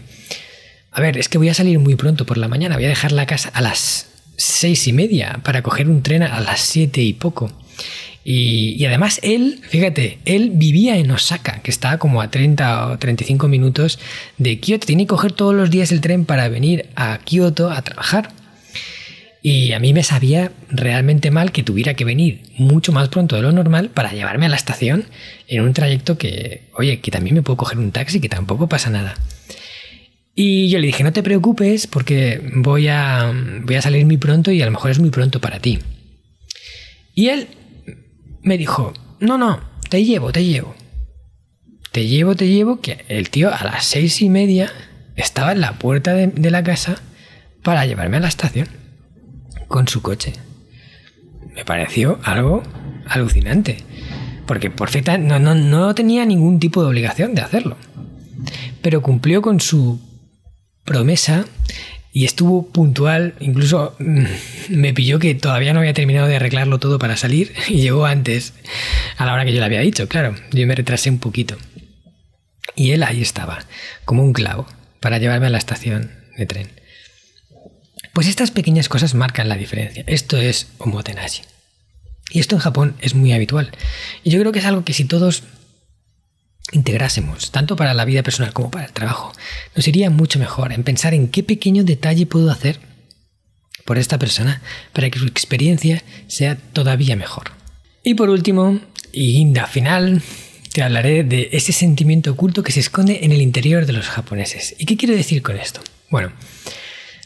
a 0.92 1.02
ver, 1.02 1.18
es 1.18 1.30
que 1.30 1.38
voy 1.38 1.50
a 1.50 1.54
salir 1.54 1.80
muy 1.80 1.96
pronto 1.96 2.26
por 2.26 2.38
la 2.38 2.48
mañana, 2.48 2.76
voy 2.76 2.86
a 2.86 2.90
dejar 2.90 3.12
la 3.12 3.26
casa 3.26 3.50
a 3.54 3.62
las 3.62 4.13
seis 4.38 4.88
y 4.88 4.94
media 4.94 5.40
para 5.44 5.62
coger 5.62 5.90
un 5.90 6.02
tren 6.04 6.24
a 6.24 6.40
las 6.40 6.62
siete 6.62 7.02
y 7.02 7.14
poco. 7.14 7.52
Y, 8.26 8.86
además 8.86 9.20
él, 9.22 9.60
fíjate, 9.68 10.20
él 10.24 10.52
vivía 10.54 10.98
en 10.98 11.12
Osaka, 11.12 11.62
que 11.62 11.72
está 11.72 11.98
como 11.98 12.22
a 12.22 12.32
30 12.32 12.88
o 12.88 12.98
35 12.98 13.48
minutos 13.50 14.00
de 14.38 14.60
Kioto. 14.60 14.88
Tiene 14.88 15.04
que 15.04 15.08
coger 15.08 15.34
todos 15.34 15.54
los 15.54 15.70
días 15.70 15.92
el 15.92 16.00
tren 16.00 16.24
para 16.24 16.48
venir 16.48 16.88
a 16.96 17.20
Kioto 17.24 17.70
a 17.70 17.82
trabajar. 17.82 18.30
Y 19.42 19.74
a 19.74 19.80
mí 19.80 19.92
me 19.92 20.04
sabía 20.04 20.54
realmente 20.70 21.30
mal 21.30 21.52
que 21.52 21.64
tuviera 21.64 21.96
que 21.96 22.06
venir 22.06 22.44
mucho 22.58 22.94
más 22.94 23.10
pronto 23.10 23.36
de 23.36 23.42
lo 23.42 23.52
normal 23.52 23.90
para 23.90 24.14
llevarme 24.14 24.46
a 24.46 24.50
la 24.50 24.56
estación 24.56 25.04
en 25.50 25.64
un 25.64 25.74
trayecto 25.74 26.18
que, 26.18 26.62
oye, 26.78 27.02
que 27.02 27.12
también 27.12 27.36
me 27.36 27.42
puedo 27.42 27.58
coger 27.58 27.78
un 27.78 27.92
taxi, 27.92 28.22
que 28.22 28.30
tampoco 28.30 28.70
pasa 28.70 28.90
nada. 28.90 29.16
Y 30.36 30.70
yo 30.70 30.80
le 30.80 30.88
dije, 30.88 31.04
no 31.04 31.14
te 31.14 31.22
preocupes 31.22 31.86
porque 31.86 32.42
voy 32.56 32.88
a, 32.88 33.32
voy 33.62 33.76
a 33.76 33.82
salir 33.82 34.06
muy 34.06 34.18
pronto 34.18 34.52
y 34.52 34.62
a 34.62 34.66
lo 34.66 34.72
mejor 34.72 34.90
es 34.92 35.00
muy 35.00 35.12
pronto 35.12 35.40
para 35.40 35.60
ti. 35.60 35.80
Y 37.14 37.28
él 37.28 37.48
me 38.42 38.58
dijo, 38.58 38.94
no, 39.20 39.38
no, 39.38 39.62
te 39.90 40.04
llevo, 40.04 40.32
te 40.32 40.44
llevo. 40.44 40.76
Te 41.92 42.08
llevo, 42.08 42.36
te 42.36 42.48
llevo, 42.48 42.82
que 42.82 43.06
el 43.08 43.30
tío 43.30 43.54
a 43.54 43.64
las 43.64 43.86
seis 43.86 44.24
y 44.24 44.30
media 44.30 44.72
estaba 45.16 45.52
en 45.52 45.62
la 45.62 45.74
puerta 45.74 46.16
de, 46.16 46.52
la 46.52 46.64
casa 46.64 46.96
para 47.62 47.86
llevarme 47.86 48.18
a 48.18 48.22
la 48.22 48.28
estación 48.28 48.68
con 49.68 49.88
su 49.88 50.02
coche. 50.02 50.34
Me 51.56 51.64
pareció 51.64 52.20
algo 52.24 52.64
alucinante. 53.08 53.78
Porque 54.48 54.72
perfecta 54.72 55.20
no, 55.20 55.38
no, 55.38 55.54
no 55.54 55.94
tenía 55.94 56.26
ningún 56.26 56.60
tipo 56.60 56.82
de 56.82 56.90
obligación 56.90 57.36
de 57.36 57.42
hacerlo. 57.42 57.78
Pero 58.82 59.04
cumplió 59.04 59.44
con 59.44 59.60
su 59.60 60.02
promesa 60.84 61.46
y 62.12 62.26
estuvo 62.26 62.68
puntual, 62.68 63.34
incluso 63.40 63.96
mm, 64.00 64.26
me 64.70 64.94
pilló 64.94 65.18
que 65.20 65.34
todavía 65.34 65.74
no 65.74 65.80
había 65.80 65.94
terminado 65.94 66.28
de 66.28 66.36
arreglarlo 66.36 66.80
todo 66.80 67.00
para 67.00 67.18
salir 67.18 67.54
y 67.68 67.82
llegó 67.82 68.06
antes, 68.06 68.54
a 69.18 69.26
la 69.26 69.34
hora 69.34 69.46
que 69.46 69.54
yo 69.54 69.60
le 69.60 69.66
había 69.66 69.80
dicho, 69.80 70.08
claro, 70.08 70.36
yo 70.52 70.68
me 70.68 70.76
retrasé 70.76 71.10
un 71.10 71.20
poquito. 71.20 71.58
Y 72.76 72.92
él 72.92 73.04
ahí 73.04 73.22
estaba, 73.22 73.66
como 74.06 74.24
un 74.24 74.34
clavo, 74.34 74.68
para 75.00 75.18
llevarme 75.18 75.48
a 75.48 75.50
la 75.50 75.58
estación 75.58 76.12
de 76.38 76.46
tren. 76.46 76.72
Pues 78.14 78.28
estas 78.28 78.52
pequeñas 78.52 78.90
cosas 78.90 79.16
marcan 79.16 79.50
la 79.50 79.58
diferencia. 79.58 80.04
Esto 80.08 80.38
es 80.38 80.68
omotenashi. 80.78 81.44
Y 82.30 82.40
esto 82.40 82.56
en 82.56 82.62
Japón 82.62 82.96
es 83.02 83.16
muy 83.16 83.34
habitual. 83.34 83.72
Y 84.24 84.30
yo 84.30 84.40
creo 84.40 84.52
que 84.52 84.60
es 84.60 84.66
algo 84.66 84.84
que 84.86 84.94
si 84.94 85.06
todos 85.06 85.44
integrásemos, 86.74 87.52
tanto 87.52 87.76
para 87.76 87.94
la 87.94 88.06
vida 88.06 88.24
personal 88.24 88.54
como 88.54 88.72
para 88.72 88.86
el 88.86 88.92
trabajo, 88.92 89.34
nos 89.76 89.88
iría 89.88 90.10
mucho 90.10 90.40
mejor 90.40 90.74
en 90.74 90.84
pensar 90.84 91.14
en 91.14 91.30
qué 91.30 91.44
pequeño 91.44 91.84
detalle 91.84 92.26
puedo 92.26 92.52
hacer 92.52 92.80
por 93.86 93.98
esta 93.98 94.20
persona 94.20 94.62
para 94.94 95.10
que 95.10 95.20
su 95.20 95.26
experiencia 95.26 96.04
sea 96.28 96.56
todavía 96.56 97.16
mejor. 97.16 97.52
Y 98.04 98.16
por 98.16 98.30
último, 98.30 98.80
y 99.12 99.34
guinda 99.34 99.68
final, 99.68 100.22
te 100.74 100.82
hablaré 100.82 101.24
de 101.24 101.50
ese 101.52 101.72
sentimiento 101.72 102.32
oculto 102.32 102.64
que 102.64 102.72
se 102.72 102.80
esconde 102.80 103.24
en 103.24 103.32
el 103.32 103.42
interior 103.42 103.86
de 103.86 103.94
los 103.94 104.08
japoneses. 104.08 104.76
¿Y 104.78 104.86
qué 104.86 104.98
quiero 104.98 105.16
decir 105.16 105.42
con 105.42 105.58
esto? 105.58 105.82
Bueno, 106.10 106.32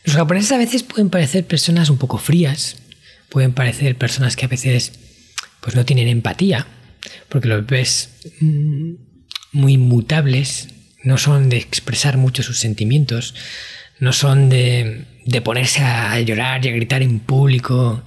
los 0.04 0.16
japoneses 0.16 0.52
a 0.52 0.58
veces 0.58 0.84
pueden 0.84 1.10
parecer 1.10 1.46
personas 1.46 1.90
un 1.90 1.98
poco 1.98 2.18
frías, 2.18 2.78
pueden 3.30 3.54
parecer 3.54 3.98
personas 3.98 4.36
que 4.36 4.46
a 4.46 4.50
veces 4.50 4.94
pues 5.62 5.76
no 5.76 5.86
tienen 5.86 6.08
empatía, 6.08 6.68
porque 7.30 7.48
los 7.48 7.66
ves 7.66 8.10
mm, 8.40 8.94
muy 9.52 9.74
inmutables, 9.74 10.70
no 11.04 11.18
son 11.18 11.50
de 11.50 11.58
expresar 11.58 12.18
mucho 12.18 12.44
sus 12.44 12.60
sentimientos, 12.60 13.34
no 14.00 14.14
son 14.14 14.50
de, 14.50 15.06
ponerse 15.44 15.82
a 15.82 16.20
llorar 16.20 16.66
y 16.66 16.70
a 16.70 16.72
gritar 16.72 17.02
en 17.02 17.20
público 17.20 18.04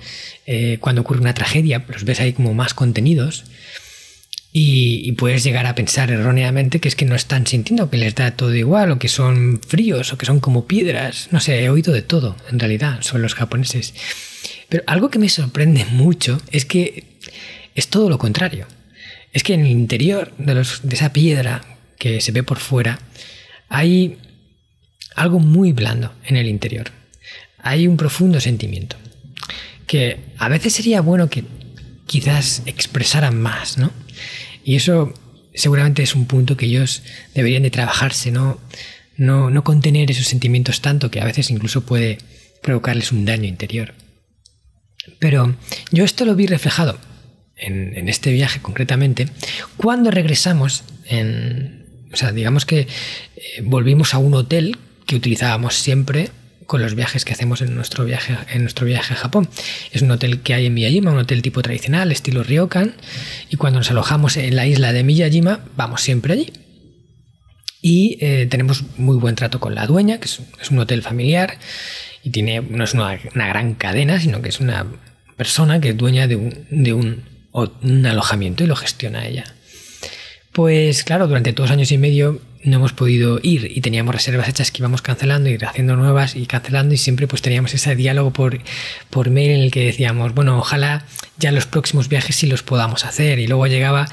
eh, 0.47 0.79
cuando 0.81 1.03
ocurre 1.03 1.21
una 1.21 1.35
tragedia, 1.35 1.85
los 1.89 2.05
ves 2.05 2.21
ahí 2.21 2.33
como 2.33 2.55
más 2.55 2.75
contenidos. 2.75 3.45
Y, 4.53 5.13
puedes 5.13 5.45
llegar 5.45 5.67
a 5.67 5.77
pensar 5.77 6.11
erróneamente 6.11 6.81
que 6.81 6.89
es 6.89 6.97
que 6.97 7.05
no 7.05 7.15
están 7.15 7.47
sintiendo, 7.47 7.89
que 7.89 7.99
les 7.99 8.17
da 8.17 8.33
todo 8.33 8.55
igual, 8.55 8.91
o 8.91 8.99
que 8.99 9.09
son 9.09 9.61
fríos, 9.65 10.13
o 10.13 10.19
que 10.19 10.27
son 10.27 10.41
como 10.41 10.67
piedras. 10.67 11.29
No 11.31 11.39
sé, 11.39 11.63
he 11.63 11.71
oído 11.71 11.93
de 11.93 12.03
todo, 12.03 12.37
en 12.51 12.59
realidad, 12.59 13.01
sobre 13.03 13.23
los 13.23 13.35
japoneses. 13.35 13.95
Pero 14.69 14.83
algo 14.89 15.09
que 15.09 15.21
me 15.21 15.29
sorprende 15.29 15.85
mucho 15.85 16.41
es 16.51 16.65
que 16.65 17.05
es 17.77 17.89
todo 17.89 18.09
lo 18.09 18.19
contrario 18.19 18.67
es 19.33 19.43
que 19.43 19.55
en 19.55 19.61
el 19.61 19.71
interior 19.71 20.33
de, 20.39 20.61
esa 20.61 21.13
piedra 21.13 21.63
que 21.99 22.21
se 22.21 22.33
ve 22.33 22.43
por 22.43 22.59
fuera 22.59 22.99
hay 23.69 24.19
algo 25.15 25.39
muy 25.39 25.73
blando 25.73 26.13
en 26.25 26.37
el 26.37 26.49
interior. 26.49 26.91
Hay 27.59 27.87
un 27.87 27.97
profundo 27.97 28.41
sentimiento 28.41 28.97
que 29.87 30.19
a 30.39 30.49
veces 30.49 30.73
sería 30.73 31.01
bueno 31.01 31.29
que 31.29 31.45
quizás 32.07 32.63
expresaran 32.67 33.41
más, 33.41 33.77
¿no? 33.77 33.93
Y 34.65 34.77
eso 34.77 35.13
seguramente 35.55 36.03
es 36.03 36.15
un 36.15 36.27
punto 36.27 36.57
que 36.57 36.67
ellos 36.67 37.03
deberían 37.35 37.63
de 37.63 37.71
trabajarse, 37.71 38.31
¿no? 38.31 38.61
No, 39.17 39.51
no 39.51 39.65
contener 39.65 40.11
esos 40.11 40.27
sentimientos 40.27 40.81
tanto 40.81 41.11
que 41.11 41.21
a 41.21 41.25
veces 41.25 41.51
incluso 41.51 41.85
puede 41.85 42.19
provocarles 42.63 43.13
un 43.13 43.25
daño 43.25 43.47
interior. 43.47 43.95
Pero 45.19 45.57
yo 45.93 46.05
esto 46.05 46.25
lo 46.25 46.35
vi 46.35 46.47
reflejado 46.47 46.99
en, 47.61 48.09
este 48.09 48.33
viaje 48.33 48.61
concretamente, 48.61 49.29
cuando 49.77 50.11
regresamos, 50.11 50.85
en, 51.07 51.87
o 52.13 52.17
sea, 52.17 52.33
digamos 52.33 52.65
que 52.65 52.81
eh, 52.81 52.89
volvimos 53.63 54.15
a 54.15 54.19
un 54.19 54.35
hotel 54.35 54.77
que 55.07 55.17
utilizábamos 55.17 55.75
siempre 55.75 56.31
con 56.67 56.81
los 56.81 56.95
viajes 56.95 57.25
que 57.25 57.33
hacemos 57.33 57.63
en 57.63 57.75
nuestro 57.75 58.05
viaje, 58.05 58.37
en 58.53 58.63
nuestro 58.63 58.87
viaje 58.87 59.13
a 59.13 59.17
Japón. 59.17 59.49
Es 59.91 60.03
un 60.03 60.11
hotel 60.13 60.41
que 60.41 60.55
hay 60.55 60.67
en 60.67 60.75
Miyajima, 60.75 61.11
un 61.11 61.19
hotel 61.19 61.43
tipo 61.43 61.63
tradicional, 61.63 62.13
estilo 62.13 62.45
ryokan, 62.45 62.95
y 63.49 63.57
cuando 63.57 63.81
nos 63.81 63.91
alojamos 63.91 64.37
en 64.37 64.55
la 64.55 64.69
isla 64.69 64.93
de 64.93 65.03
Miyajima, 65.03 65.65
vamos 65.77 66.01
siempre 66.01 66.35
allí. 66.35 66.53
Y 67.83 68.19
eh, 68.21 68.47
tenemos 68.49 68.85
muy 68.99 69.17
buen 69.17 69.35
trato 69.35 69.59
con 69.59 69.75
la 69.75 69.87
dueña, 69.87 70.21
que 70.21 70.27
es, 70.27 70.71
un 70.71 70.79
hotel 70.79 71.03
familiar, 71.03 71.59
y 72.23 72.31
tiene, 72.31 72.61
no 72.61 72.85
es 72.85 72.95
una, 72.95 73.17
gran 73.17 73.75
cadena, 73.75 74.21
sino 74.21 74.41
que 74.41 74.51
es 74.51 74.61
una 74.61 74.87
persona 75.37 75.81
que 75.81 75.89
es 75.89 75.97
dueña 75.97 76.29
de 76.29 76.37
un, 76.37 76.67
de 76.71 76.93
un 76.93 77.30
o 77.53 77.71
un 77.83 78.07
alojamiento 78.07 78.65
y 78.65 78.67
lo 78.67 78.77
gestiona 78.77 79.27
ella. 79.27 79.55
Pues 80.53 81.05
claro, 81.05 81.29
durante 81.29 81.53
dos 81.53 81.71
años 81.71 81.93
y 81.93 81.99
medio 81.99 82.41
no 82.63 82.77
hemos 82.77 82.93
podido 82.93 83.41
ir 83.43 83.71
y 83.75 83.81
teníamos 83.81 84.15
reservas 84.15 84.49
hechas 84.49 84.71
que 84.71 84.79
íbamos 84.79 85.03
cancelando 85.03 85.49
y 85.49 85.57
haciendo 85.57 85.97
nuevas 85.97 86.37
y 86.37 86.47
cancelando 86.47 86.95
y 86.95 86.99
siempre 86.99 87.27
pues 87.27 87.43
teníamos 87.43 87.73
ese 87.75 87.97
diálogo 87.97 88.33
por, 88.33 88.61
por 89.09 89.31
mail 89.31 89.51
en 89.53 89.61
el 89.61 89.71
que 89.71 89.85
decíamos, 89.85 90.35
bueno, 90.35 90.59
ojalá 90.59 91.05
ya 91.39 91.53
los 91.53 91.67
próximos 91.67 92.09
viajes 92.09 92.37
sí 92.37 92.47
los 92.47 92.63
podamos 92.63 93.05
hacer 93.07 93.39
y 93.39 93.47
luego 93.47 93.67
llegaba 93.67 94.09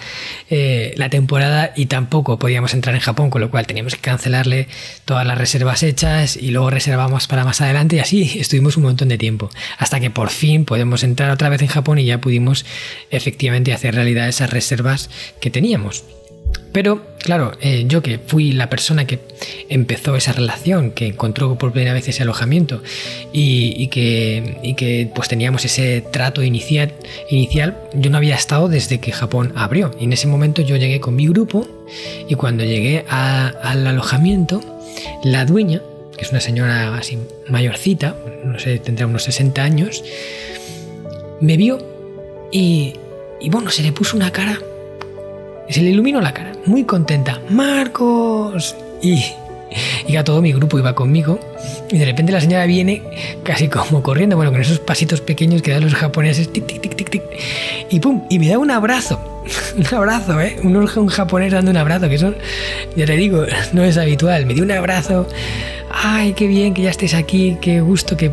eh, 0.50 0.94
la 0.96 1.10
temporada 1.10 1.74
y 1.76 1.88
tampoco 1.88 2.40
podíamos 2.40 2.74
entrar 2.74 2.96
en 2.96 3.02
Japón, 3.02 3.30
con 3.30 3.42
lo 3.42 3.52
cual 3.52 3.68
teníamos 3.68 3.96
que 3.96 4.02
cancelarle 4.02 4.68
todas 5.04 5.28
las 5.28 5.38
reservas 5.38 5.84
hechas 5.84 6.38
y 6.38 6.52
luego 6.52 6.70
reservamos 6.70 7.28
para 7.28 7.44
más 7.44 7.60
adelante 7.60 7.98
y 7.98 8.00
así 8.00 8.40
estuvimos 8.40 8.78
un 8.78 8.84
montón 8.84 9.10
de 9.10 9.18
tiempo 9.18 9.50
hasta 9.78 10.00
que 10.00 10.10
por 10.10 10.30
fin 10.30 10.64
podemos 10.64 11.04
entrar 11.04 11.30
otra 11.32 11.50
vez 11.50 11.62
en 11.62 11.68
Japón 11.68 12.00
y 12.00 12.06
ya 12.06 12.22
pudimos 12.22 12.66
efectivamente 13.12 13.74
hacer 13.74 13.96
realidad 13.96 14.30
esas 14.30 14.50
reservas 14.50 15.10
que 15.42 15.52
teníamos. 15.52 16.06
Pero, 16.78 17.02
claro, 17.18 17.54
eh, 17.60 17.86
yo 17.88 18.04
que 18.04 18.20
fui 18.20 18.52
la 18.52 18.70
persona 18.70 19.08
que 19.08 19.18
empezó 19.68 20.16
esa 20.16 20.32
relación, 20.32 20.92
que 20.92 21.08
encontró 21.08 21.58
por 21.58 21.72
primera 21.72 21.92
vez 21.92 22.08
ese 22.08 22.22
alojamiento 22.22 22.84
y, 23.34 23.88
que, 23.88 25.10
pues 25.16 25.28
teníamos 25.28 25.66
ese 25.66 26.02
trato 26.02 26.44
inicial, 26.44 26.94
yo 27.96 28.12
no 28.12 28.18
había 28.18 28.36
estado 28.36 28.70
desde 28.70 29.00
que 29.00 29.12
Japón 29.12 29.54
abrió. 29.56 29.90
Y 30.00 30.04
en 30.04 30.14
ese 30.14 30.28
momento 30.28 30.62
yo 30.62 30.76
llegué 30.76 31.00
con 31.00 31.16
mi 31.16 31.28
grupo 31.28 31.68
y 32.30 32.36
cuando 32.36 32.64
llegué 32.64 33.06
al 33.10 33.88
alojamiento, 33.88 34.62
la 35.24 35.46
dueña, 35.46 35.82
que 36.16 36.26
es 36.26 36.30
una 36.30 36.42
señora 36.42 36.96
así 36.96 37.18
mayorcita, 37.50 38.16
no 38.46 38.60
sé, 38.60 38.78
tendrá 38.78 39.08
unos 39.08 39.24
60 39.24 39.64
años, 39.64 40.04
me 41.42 41.58
vio 41.58 41.80
y 42.52 42.94
bueno, 43.50 43.72
se 43.72 43.82
le 43.82 43.92
puso 43.92 44.16
una 44.16 44.32
cara 44.32 44.60
se 45.74 45.82
le 45.82 45.90
iluminó 45.92 46.22
la 46.22 46.34
cara, 46.34 46.54
muy 46.66 46.84
contenta. 46.84 47.42
¡Marcos! 47.50 48.76
Y, 49.02 49.24
y 50.08 50.16
a 50.16 50.24
todo 50.24 50.42
mi 50.42 50.54
grupo 50.54 50.80
iba 50.80 50.96
conmigo. 50.96 51.40
Y 51.90 51.98
de 51.98 52.06
repente 52.06 52.32
la 52.32 52.42
señora 52.42 52.66
viene 52.66 53.02
casi 53.44 53.68
como 53.68 54.02
corriendo, 54.02 54.36
bueno, 54.36 54.52
con 54.52 54.62
esos 54.62 54.80
pasitos 54.80 55.22
pequeños 55.22 55.62
que 55.62 55.72
dan 55.72 55.84
los 55.84 55.96
japoneses, 55.96 56.52
tic, 56.52 56.66
tic, 56.66 56.82
tic, 56.82 56.96
tic, 56.96 57.10
tic. 57.10 57.24
Y 57.90 58.00
pum, 58.00 58.24
y 58.30 58.40
me 58.40 58.48
da 58.50 58.58
un 58.58 58.72
abrazo. 58.72 59.44
un 59.78 59.96
abrazo, 59.96 60.40
¿eh? 60.42 60.58
Un, 60.64 60.76
un 60.76 61.08
japonés 61.08 61.52
dando 61.52 61.72
un 61.72 61.78
abrazo, 61.78 62.10
que 62.10 62.16
eso, 62.16 62.34
ya 62.96 63.06
te 63.06 63.14
digo, 63.14 63.46
no 63.74 63.84
es 63.84 63.98
habitual. 63.98 64.46
Me 64.46 64.54
dio 64.54 64.64
un 64.64 64.72
abrazo. 64.72 65.28
¡Ay, 65.92 66.34
qué 66.34 66.48
bien 66.48 66.74
que 66.74 66.84
ya 66.84 66.92
estés 66.92 67.14
aquí! 67.14 67.58
¡Qué 67.62 67.82
gusto 67.82 68.18
que, 68.18 68.32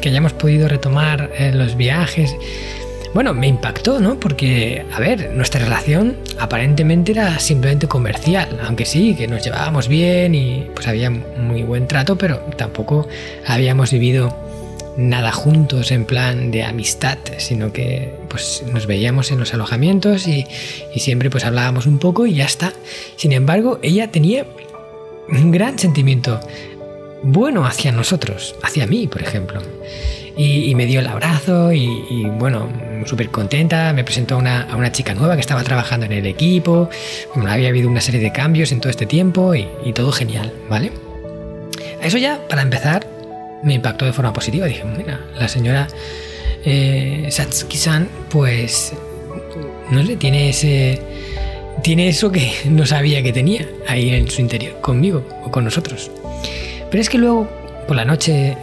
que 0.00 0.08
hayamos 0.08 0.32
podido 0.32 0.68
retomar 0.68 1.30
eh, 1.38 1.52
los 1.52 1.76
viajes! 1.76 2.34
Bueno, 3.16 3.32
me 3.32 3.48
impactó, 3.48 3.98
¿no? 3.98 4.20
Porque, 4.20 4.84
a 4.92 5.00
ver, 5.00 5.30
nuestra 5.32 5.64
relación 5.64 6.18
aparentemente 6.38 7.12
era 7.12 7.38
simplemente 7.38 7.88
comercial, 7.88 8.60
aunque 8.62 8.84
sí, 8.84 9.14
que 9.14 9.26
nos 9.26 9.42
llevábamos 9.42 9.88
bien 9.88 10.34
y 10.34 10.66
pues 10.74 10.86
había 10.86 11.08
muy 11.08 11.62
buen 11.62 11.88
trato, 11.88 12.18
pero 12.18 12.40
tampoco 12.58 13.08
habíamos 13.46 13.90
vivido 13.90 14.36
nada 14.98 15.32
juntos 15.32 15.92
en 15.92 16.04
plan 16.04 16.50
de 16.50 16.64
amistad, 16.64 17.16
sino 17.38 17.72
que 17.72 18.12
pues 18.28 18.62
nos 18.70 18.86
veíamos 18.86 19.30
en 19.30 19.38
los 19.38 19.54
alojamientos 19.54 20.28
y, 20.28 20.46
y 20.94 21.00
siempre 21.00 21.30
pues 21.30 21.46
hablábamos 21.46 21.86
un 21.86 21.98
poco 21.98 22.26
y 22.26 22.34
ya 22.34 22.44
está. 22.44 22.74
Sin 23.16 23.32
embargo, 23.32 23.78
ella 23.80 24.10
tenía 24.10 24.44
un 25.30 25.52
gran 25.52 25.78
sentimiento 25.78 26.38
bueno 27.22 27.64
hacia 27.64 27.92
nosotros, 27.92 28.56
hacia 28.62 28.86
mí, 28.86 29.06
por 29.06 29.22
ejemplo. 29.22 29.62
Y, 30.38 30.74
me 30.74 30.84
dio 30.84 31.00
el 31.00 31.06
abrazo 31.06 31.72
y, 31.72 32.26
bueno, 32.38 32.68
súper 33.06 33.30
contenta. 33.30 33.94
Me 33.94 34.04
presentó 34.04 34.34
a 34.34 34.38
una, 34.38 34.62
a 34.62 34.76
una, 34.76 34.92
chica 34.92 35.14
nueva 35.14 35.34
que 35.34 35.40
estaba 35.40 35.64
trabajando 35.64 36.04
en 36.04 36.12
el 36.12 36.26
equipo. 36.26 36.90
Había 37.48 37.68
habido 37.68 37.88
una 37.88 38.02
serie 38.02 38.20
de 38.20 38.32
cambios 38.32 38.70
en 38.70 38.80
todo 38.80 38.90
este 38.90 39.06
tiempo 39.06 39.54
y, 39.54 39.92
todo 39.94 40.12
genial, 40.12 40.52
¿vale? 40.68 40.92
Eso 42.02 42.18
ya, 42.18 42.46
para 42.48 42.60
empezar, 42.60 43.06
me 43.62 43.74
impactó 43.74 44.04
de 44.04 44.12
forma 44.12 44.34
positiva. 44.34 44.66
Dije, 44.66 44.84
mira, 44.84 45.20
la 45.38 45.48
señora 45.48 45.86
eh, 46.66 47.28
Satsuki-san, 47.30 48.06
pues, 48.28 48.92
no 49.90 50.04
sé, 50.04 50.16
tiene 50.16 50.50
ese... 50.50 51.00
Tiene 51.82 52.08
eso 52.08 52.32
que 52.32 52.52
no 52.66 52.84
sabía 52.84 53.22
que 53.22 53.32
tenía 53.32 53.66
ahí 53.88 54.10
en 54.10 54.30
su 54.30 54.42
interior, 54.42 54.80
conmigo 54.82 55.26
o 55.44 55.50
con 55.50 55.64
nosotros. 55.64 56.10
Pero 56.90 57.00
es 57.00 57.08
que 57.08 57.16
luego, 57.16 57.48
por 57.86 57.96
la 57.96 58.04
noche, 58.04 58.56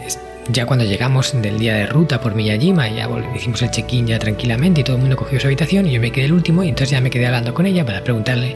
ya 0.48 0.66
cuando 0.66 0.84
llegamos 0.84 1.32
del 1.40 1.58
día 1.58 1.74
de 1.74 1.86
ruta 1.86 2.20
por 2.20 2.34
Miyajima, 2.34 2.88
ya 2.88 3.08
hicimos 3.34 3.62
el 3.62 3.70
check-in 3.70 4.06
ya 4.06 4.18
tranquilamente 4.18 4.82
y 4.82 4.84
todo 4.84 4.96
el 4.96 5.00
mundo 5.02 5.16
cogió 5.16 5.40
su 5.40 5.46
habitación 5.46 5.86
y 5.86 5.92
yo 5.92 6.00
me 6.00 6.12
quedé 6.12 6.26
el 6.26 6.32
último 6.32 6.62
y 6.62 6.68
entonces 6.68 6.90
ya 6.90 7.00
me 7.00 7.10
quedé 7.10 7.26
hablando 7.26 7.54
con 7.54 7.66
ella 7.66 7.84
para 7.84 8.04
preguntarle 8.04 8.54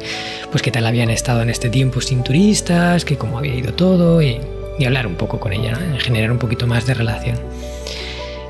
pues 0.51 0.63
qué 0.63 0.71
tal 0.71 0.87
habían 0.87 1.11
estado 1.11 1.43
en 1.43 1.51
este 1.51 1.71
tiempo 1.71 2.01
sin 2.01 2.23
turistas, 2.23 3.05
que 3.05 3.17
cómo 3.17 3.39
había 3.39 3.55
ido 3.55 3.73
todo 3.73 4.23
y, 4.23 4.41
hablar 4.85 5.07
un 5.07 5.17
poco 5.17 5.41
con 5.41 5.53
ella, 5.53 5.73
¿no? 5.73 5.99
generar 5.99 6.31
un 6.31 6.39
poquito 6.39 6.67
más 6.67 6.87
de 6.87 6.95
relación. 6.95 7.37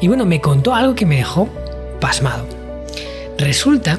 Y 0.00 0.08
bueno, 0.08 0.26
me 0.26 0.40
contó 0.40 0.74
algo 0.74 0.94
que 0.94 1.06
me 1.06 1.16
dejó 1.16 1.48
pasmado. 2.00 2.46
Resulta 3.38 3.98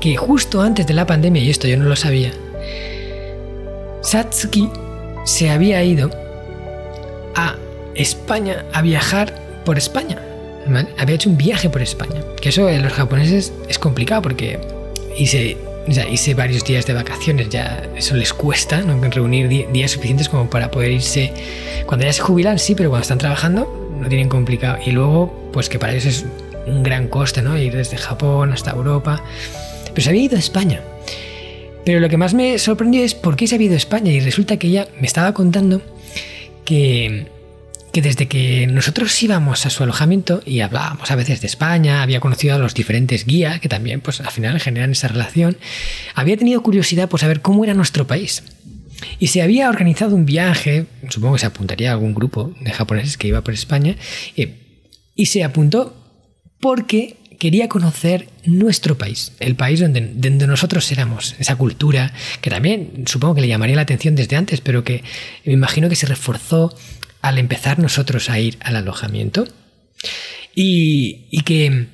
que 0.00 0.16
justo 0.16 0.62
antes 0.62 0.86
de 0.86 0.94
la 0.94 1.04
pandemia, 1.04 1.42
y 1.42 1.50
esto 1.50 1.66
yo 1.66 1.76
no 1.76 1.84
lo 1.84 1.96
sabía, 1.96 2.32
Satsuki 4.02 4.70
se 5.24 5.50
había 5.50 5.82
ido 5.82 6.10
a 7.34 7.56
España 7.96 8.64
a 8.72 8.82
viajar 8.82 9.34
por 9.64 9.78
España. 9.78 10.18
Había 10.98 11.14
hecho 11.14 11.30
un 11.30 11.36
viaje 11.36 11.70
por 11.70 11.82
España. 11.82 12.22
Que 12.40 12.48
eso 12.48 12.68
en 12.68 12.82
los 12.82 12.92
japoneses 12.92 13.52
es 13.68 13.78
complicado 13.78 14.22
porque 14.22 14.58
hice, 15.16 15.56
hice 16.10 16.34
varios 16.34 16.64
días 16.64 16.86
de 16.86 16.94
vacaciones, 16.94 17.48
ya 17.48 17.88
eso 17.96 18.14
les 18.16 18.32
cuesta 18.32 18.82
reunir 19.10 19.48
días 19.48 19.90
suficientes 19.92 20.28
como 20.28 20.50
para 20.50 20.70
poder 20.70 20.92
irse. 20.92 21.32
Cuando 21.86 22.06
ya 22.06 22.12
se 22.12 22.22
jubilan, 22.22 22.58
sí, 22.58 22.74
pero 22.74 22.90
cuando 22.90 23.02
están 23.02 23.18
trabajando 23.18 23.90
no 24.00 24.08
tienen 24.08 24.28
complicado. 24.28 24.78
Y 24.84 24.90
luego, 24.90 25.50
pues 25.52 25.68
que 25.68 25.78
para 25.78 25.92
ellos 25.92 26.06
es 26.06 26.26
un 26.66 26.82
gran 26.82 27.08
coste, 27.08 27.42
¿no? 27.42 27.56
Ir 27.56 27.76
desde 27.76 27.96
Japón 27.96 28.52
hasta 28.52 28.72
Europa. 28.72 29.22
Pero 29.94 30.02
se 30.02 30.10
había 30.10 30.22
ido 30.22 30.36
a 30.36 30.40
España. 30.40 30.82
Pero 31.84 32.00
lo 32.00 32.08
que 32.08 32.16
más 32.16 32.34
me 32.34 32.58
sorprendió 32.58 33.04
es 33.04 33.14
por 33.14 33.36
qué 33.36 33.46
se 33.46 33.54
había 33.54 33.66
ido 33.66 33.74
a 33.74 33.78
España. 33.78 34.10
Y 34.10 34.18
resulta 34.18 34.56
que 34.56 34.66
ella 34.66 34.88
me 35.00 35.06
estaba 35.06 35.32
contando 35.32 35.80
que 36.64 37.28
que 37.96 38.02
desde 38.02 38.28
que 38.28 38.66
nosotros 38.66 39.22
íbamos 39.22 39.64
a 39.64 39.70
su 39.70 39.82
alojamiento 39.82 40.42
y 40.44 40.60
hablábamos 40.60 41.10
a 41.10 41.16
veces 41.16 41.40
de 41.40 41.46
España, 41.46 42.02
había 42.02 42.20
conocido 42.20 42.54
a 42.54 42.58
los 42.58 42.74
diferentes 42.74 43.24
guías 43.24 43.58
que 43.58 43.70
también 43.70 44.02
pues 44.02 44.20
al 44.20 44.30
final 44.30 44.60
generan 44.60 44.92
esa 44.92 45.08
relación, 45.08 45.56
había 46.14 46.36
tenido 46.36 46.62
curiosidad 46.62 47.08
por 47.08 47.20
saber 47.20 47.40
cómo 47.40 47.64
era 47.64 47.72
nuestro 47.72 48.06
país. 48.06 48.42
Y 49.18 49.28
se 49.28 49.40
había 49.40 49.70
organizado 49.70 50.14
un 50.14 50.26
viaje, 50.26 50.84
supongo 51.08 51.36
que 51.36 51.40
se 51.40 51.46
apuntaría 51.46 51.88
a 51.88 51.94
algún 51.94 52.12
grupo 52.12 52.52
de 52.60 52.70
japoneses 52.70 53.16
que 53.16 53.28
iba 53.28 53.40
por 53.40 53.54
España, 53.54 53.96
eh, 54.36 54.82
y 55.14 55.24
se 55.24 55.42
apuntó 55.42 55.96
porque 56.60 57.16
quería 57.38 57.68
conocer 57.68 58.28
nuestro 58.44 58.98
país, 58.98 59.32
el 59.40 59.56
país 59.56 59.80
donde, 59.80 60.02
donde, 60.02 60.46
nosotros 60.46 60.92
éramos, 60.92 61.34
esa 61.38 61.56
cultura 61.56 62.12
que 62.42 62.50
también 62.50 63.04
supongo 63.06 63.36
que 63.36 63.40
le 63.40 63.48
llamaría 63.48 63.76
la 63.76 63.82
atención 63.82 64.14
desde 64.14 64.36
antes, 64.36 64.60
pero 64.60 64.84
que 64.84 65.02
me 65.46 65.54
imagino 65.54 65.88
que 65.88 65.96
se 65.96 66.06
reforzó 66.06 66.74
al 67.26 67.38
empezar 67.38 67.78
nosotros 67.78 68.30
a 68.30 68.38
ir 68.38 68.56
al 68.60 68.76
alojamiento 68.76 69.46
y, 70.54 71.42
que, 71.44 71.86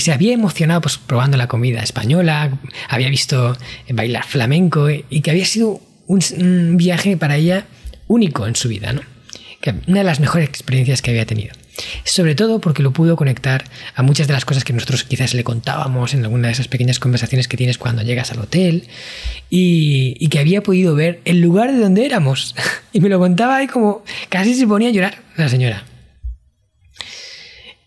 se 0.00 0.12
había 0.12 0.32
emocionado 0.32 0.80
pues, 0.80 0.98
probando 0.98 1.36
la 1.36 1.46
comida 1.46 1.82
española, 1.82 2.58
había 2.88 3.08
visto 3.10 3.56
bailar 3.90 4.24
flamenco 4.24 4.88
y 4.90 5.20
que 5.20 5.30
había 5.30 5.44
sido 5.44 5.80
un, 6.06 6.76
viaje 6.76 7.16
para 7.16 7.36
ella 7.36 7.66
único 8.08 8.46
en 8.46 8.56
su 8.56 8.68
vida, 8.68 8.92
¿no? 8.92 9.02
una 9.86 9.98
de 9.98 10.04
las 10.04 10.18
mejores 10.18 10.48
experiencias 10.48 11.02
que 11.02 11.12
había 11.12 11.26
tenido. 11.26 11.54
Sobre 12.04 12.34
todo 12.34 12.60
porque 12.60 12.82
lo 12.82 12.92
pudo 12.92 13.16
conectar 13.16 13.64
a 13.94 14.02
muchas 14.02 14.26
de 14.26 14.34
las 14.34 14.44
cosas 14.44 14.64
que 14.64 14.72
nosotros 14.72 15.04
quizás 15.04 15.34
le 15.34 15.44
contábamos 15.44 16.12
en 16.14 16.22
alguna 16.24 16.48
de 16.48 16.52
esas 16.52 16.68
pequeñas 16.68 16.98
conversaciones 16.98 17.48
que 17.48 17.56
tienes 17.56 17.78
cuando 17.78 18.02
llegas 18.02 18.30
al 18.30 18.40
hotel 18.40 18.88
y, 19.48 20.28
que 20.28 20.38
había 20.38 20.62
podido 20.62 20.94
ver 20.94 21.20
el 21.24 21.40
lugar 21.40 21.72
de 21.72 21.78
donde 21.78 22.04
éramos. 22.06 22.54
Y 22.94 23.00
me 23.00 23.08
lo 23.08 23.18
contaba 23.18 23.56
ahí 23.56 23.68
como 23.68 24.04
casi 24.28 24.54
se 24.54 24.66
ponía 24.66 24.90
a 24.90 24.92
llorar 24.92 25.22
la 25.38 25.48
señora. 25.48 25.86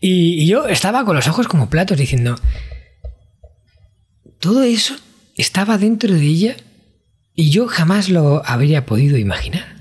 Y, 0.01 0.41
y 0.41 0.47
yo 0.47 0.67
estaba 0.67 1.05
con 1.05 1.15
los 1.15 1.27
ojos 1.27 1.47
como 1.47 1.69
platos 1.69 1.95
diciendo, 1.95 2.35
todo 4.39 4.63
eso 4.63 4.95
estaba 5.35 5.77
dentro 5.77 6.11
de 6.11 6.25
ella 6.25 6.55
y 7.35 7.51
yo 7.51 7.67
jamás 7.67 8.09
lo 8.09 8.43
habría 8.45 8.87
podido 8.87 9.17
imaginar. 9.17 9.75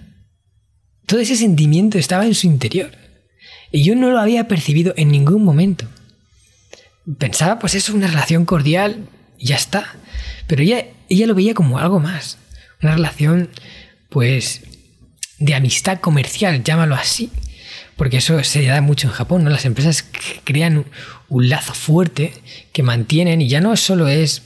Todo 1.07 1.21
ese 1.21 1.37
sentimiento 1.37 1.99
estaba 1.99 2.27
en 2.27 2.35
su 2.35 2.47
interior. 2.47 2.91
Y 3.75 3.83
yo 3.83 3.97
no 3.97 4.09
lo 4.09 4.21
había 4.21 4.47
percibido 4.47 4.95
en 4.97 5.11
ningún 5.11 5.43
momento. 5.43 5.87
Pensaba, 7.19 7.59
pues 7.59 7.75
eso, 7.75 7.93
una 7.93 8.07
relación 8.07 8.45
cordial 8.45 9.09
ya 9.41 9.57
está. 9.57 9.97
Pero 10.47 10.63
ella, 10.63 10.87
ella 11.09 11.27
lo 11.27 11.35
veía 11.35 11.55
como 11.55 11.81
algo 11.81 11.99
más. 11.99 12.39
Una 12.83 12.95
relación, 12.95 13.51
pues, 14.11 14.61
de 15.41 15.57
amistad 15.57 15.99
comercial, 15.99 16.63
llámalo 16.63 16.95
así. 16.95 17.33
Porque 17.97 18.19
eso 18.19 18.45
se 18.45 18.65
da 18.65 18.81
mucho 18.81 19.09
en 19.09 19.13
Japón, 19.13 19.43
¿no? 19.43 19.51
Las 19.51 19.65
empresas 19.65 20.05
crean 20.45 20.85
un 21.29 21.49
lazo 21.49 21.75
fuerte 21.75 22.33
que 22.73 22.85
mantienen 22.85 23.41
y 23.41 23.49
ya 23.49 23.61
no 23.61 23.77
solo 23.77 24.07
es 24.07 24.43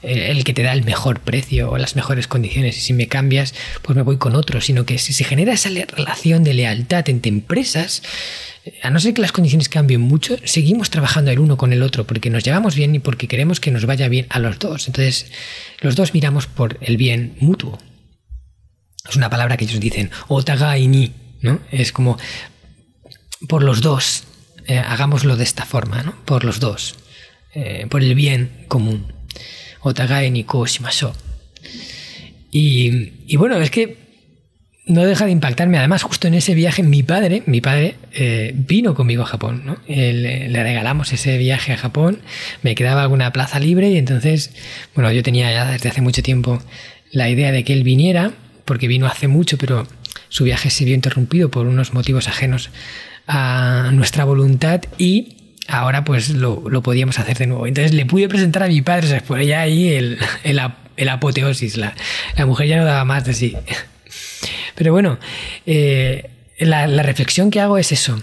el 0.00 0.42
que 0.44 0.54
te 0.54 0.62
da 0.62 0.72
el 0.72 0.84
mejor 0.84 1.20
precio 1.20 1.70
o 1.70 1.78
las 1.78 1.96
mejores 1.96 2.28
condiciones 2.28 2.76
y 2.76 2.80
si 2.82 2.92
me 2.92 3.08
cambias 3.08 3.54
pues 3.80 3.96
me 3.96 4.02
voy 4.02 4.18
con 4.18 4.36
otro, 4.36 4.60
sino 4.60 4.84
que 4.84 4.98
si 4.98 5.14
se 5.14 5.24
genera 5.24 5.54
esa 5.54 5.70
relación 5.70 6.44
de 6.44 6.52
lealtad 6.52 7.08
entre 7.08 7.30
empresas, 7.30 8.02
a 8.82 8.90
no 8.90 8.98
ser 8.98 9.12
que 9.12 9.20
las 9.20 9.32
condiciones 9.32 9.68
cambien 9.68 10.00
mucho, 10.00 10.36
seguimos 10.44 10.88
trabajando 10.88 11.30
el 11.30 11.38
uno 11.38 11.56
con 11.56 11.72
el 11.72 11.82
otro 11.82 12.06
porque 12.06 12.30
nos 12.30 12.44
llevamos 12.44 12.74
bien 12.74 12.94
y 12.94 12.98
porque 12.98 13.28
queremos 13.28 13.60
que 13.60 13.70
nos 13.70 13.84
vaya 13.84 14.08
bien 14.08 14.26
a 14.30 14.38
los 14.38 14.58
dos. 14.58 14.86
Entonces, 14.86 15.30
los 15.80 15.96
dos 15.96 16.14
miramos 16.14 16.46
por 16.46 16.78
el 16.80 16.96
bien 16.96 17.36
mutuo. 17.40 17.78
Es 19.08 19.16
una 19.16 19.28
palabra 19.28 19.58
que 19.58 19.64
ellos 19.64 19.80
dicen, 19.80 20.10
otagai 20.28 20.88
ni, 20.88 21.12
¿no? 21.42 21.60
Es 21.70 21.92
como 21.92 22.16
por 23.48 23.62
los 23.62 23.82
dos, 23.82 24.24
eh, 24.66 24.78
hagámoslo 24.78 25.36
de 25.36 25.44
esta 25.44 25.66
forma, 25.66 26.02
¿no? 26.02 26.16
Por 26.24 26.44
los 26.44 26.58
dos, 26.58 26.94
eh, 27.54 27.86
por 27.90 28.02
el 28.02 28.14
bien 28.14 28.64
común. 28.68 29.12
Otagai 29.80 30.30
ni 30.30 30.44
koshimasho. 30.44 31.14
Y, 32.50 33.12
y 33.26 33.36
bueno, 33.36 33.60
es 33.60 33.70
que 33.70 34.03
no 34.86 35.04
deja 35.04 35.24
de 35.24 35.32
impactarme. 35.32 35.78
Además, 35.78 36.02
justo 36.02 36.28
en 36.28 36.34
ese 36.34 36.54
viaje, 36.54 36.82
mi 36.82 37.02
padre, 37.02 37.42
mi 37.46 37.60
padre 37.60 37.96
eh, 38.12 38.52
vino 38.54 38.94
conmigo 38.94 39.22
a 39.22 39.26
Japón. 39.26 39.62
¿no? 39.64 39.78
Le, 39.88 40.48
le, 40.48 40.62
regalamos 40.62 41.12
ese 41.12 41.38
viaje 41.38 41.72
a 41.72 41.76
Japón. 41.76 42.20
Me 42.62 42.74
quedaba 42.74 43.02
alguna 43.02 43.32
plaza 43.32 43.58
libre 43.58 43.90
y 43.90 43.96
entonces, 43.96 44.52
bueno, 44.94 45.10
yo 45.12 45.22
tenía 45.22 45.50
ya 45.52 45.70
desde 45.70 45.88
hace 45.88 46.00
mucho 46.00 46.22
tiempo 46.22 46.62
la 47.10 47.30
idea 47.30 47.52
de 47.52 47.64
que 47.64 47.72
él 47.72 47.82
viniera, 47.82 48.32
porque 48.64 48.88
vino 48.88 49.06
hace 49.06 49.28
mucho, 49.28 49.56
pero 49.56 49.86
su 50.28 50.44
viaje 50.44 50.68
se 50.70 50.84
vio 50.84 50.94
interrumpido 50.94 51.50
por 51.50 51.66
unos 51.66 51.94
motivos 51.94 52.28
ajenos 52.28 52.70
a 53.26 53.90
nuestra 53.92 54.24
voluntad 54.24 54.82
y 54.98 55.36
ahora 55.68 56.04
pues 56.04 56.30
lo, 56.30 56.68
lo 56.68 56.82
podíamos 56.82 57.18
hacer 57.18 57.38
de 57.38 57.46
nuevo. 57.46 57.66
Entonces 57.66 57.94
le 57.94 58.04
pude 58.04 58.28
presentar 58.28 58.64
a 58.64 58.68
mi 58.68 58.82
padre, 58.82 59.06
o 59.06 59.10
sea, 59.10 59.42
ya 59.42 59.60
ahí 59.62 59.88
el, 59.88 60.18
el, 60.42 60.60
el 60.96 61.08
apoteosis. 61.08 61.76
La, 61.76 61.94
la 62.36 62.46
mujer 62.46 62.66
ya 62.66 62.76
no 62.76 62.84
daba 62.84 63.04
más 63.04 63.24
de 63.24 63.32
sí. 63.32 63.56
Pero 64.74 64.92
bueno, 64.92 65.18
eh, 65.66 66.30
la, 66.58 66.86
reflexión 67.02 67.50
que 67.50 67.60
hago 67.60 67.78
es 67.78 67.92
eso, 67.92 68.20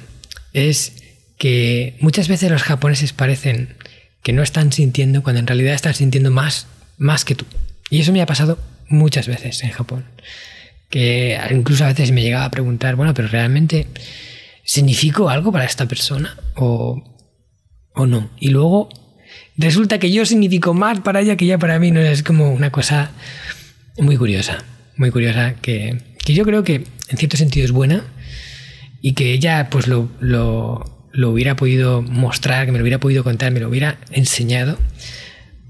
es 0.54 0.94
que 1.38 1.96
muchas 2.00 2.28
veces 2.28 2.52
los 2.52 2.64
japoneses 2.64 3.14
parecen 3.14 3.76
que 4.24 4.34
no 4.34 4.44
están 4.44 4.72
sintiendo 4.72 5.24
cuando 5.24 5.40
en 5.40 5.48
realidad 5.48 5.74
están 5.74 5.94
sintiendo 5.94 6.32
más, 6.32 6.68
más 6.98 7.26
que 7.26 7.36
tú. 7.36 7.46
Y 7.90 8.02
eso 8.02 8.12
me 8.12 8.22
ha 8.22 8.26
pasado 8.26 8.60
muchas 8.88 9.28
veces 9.28 9.64
en 9.64 9.72
Japón. 9.72 10.06
Que 10.90 11.40
incluso 11.52 11.86
a 11.86 11.88
veces 11.88 12.12
me 12.12 12.22
llegaba 12.22 12.46
a 12.46 12.52
preguntar, 12.52 12.96
bueno, 12.96 13.14
pero 13.14 13.28
realmente 13.28 13.88
significó 14.64 15.30
algo 15.30 15.52
para 15.52 15.66
esta 15.66 15.88
persona 15.88 16.38
o, 16.56 17.02
o 17.94 18.06
no. 18.06 18.30
Y 18.40 18.50
luego 18.50 18.90
resulta 19.58 20.00
que 20.00 20.12
yo 20.12 20.26
significo 20.26 20.74
más 20.74 21.00
para 21.00 21.22
ella 21.22 21.38
que 21.38 21.46
ella 21.46 21.58
para 21.58 21.80
mí. 21.80 21.92
No 21.92 22.02
es 22.02 22.24
como 22.24 22.52
una 22.52 22.72
cosa 22.72 23.12
muy 23.98 24.18
curiosa, 24.18 24.64
muy 24.98 25.12
curiosa 25.12 25.56
que, 25.62 25.98
que 26.24 26.34
yo 26.34 26.44
creo 26.44 26.64
que 26.64 26.86
en 27.10 27.18
cierto 27.18 27.38
sentido 27.38 27.66
es 27.66 27.72
buena 27.72 28.04
y 29.02 29.14
que 29.14 29.34
ella 29.34 29.70
pues 29.70 29.88
lo, 29.88 30.10
lo, 30.20 31.08
lo, 31.12 31.30
hubiera 31.32 31.56
podido 31.56 32.02
mostrar, 32.02 32.66
que 32.66 32.72
me 32.72 32.78
lo 32.78 32.84
hubiera 32.84 33.00
podido 33.00 33.24
contar, 33.24 33.52
me 33.52 33.60
lo 33.60 33.70
hubiera 33.70 33.98
enseñado, 34.12 34.78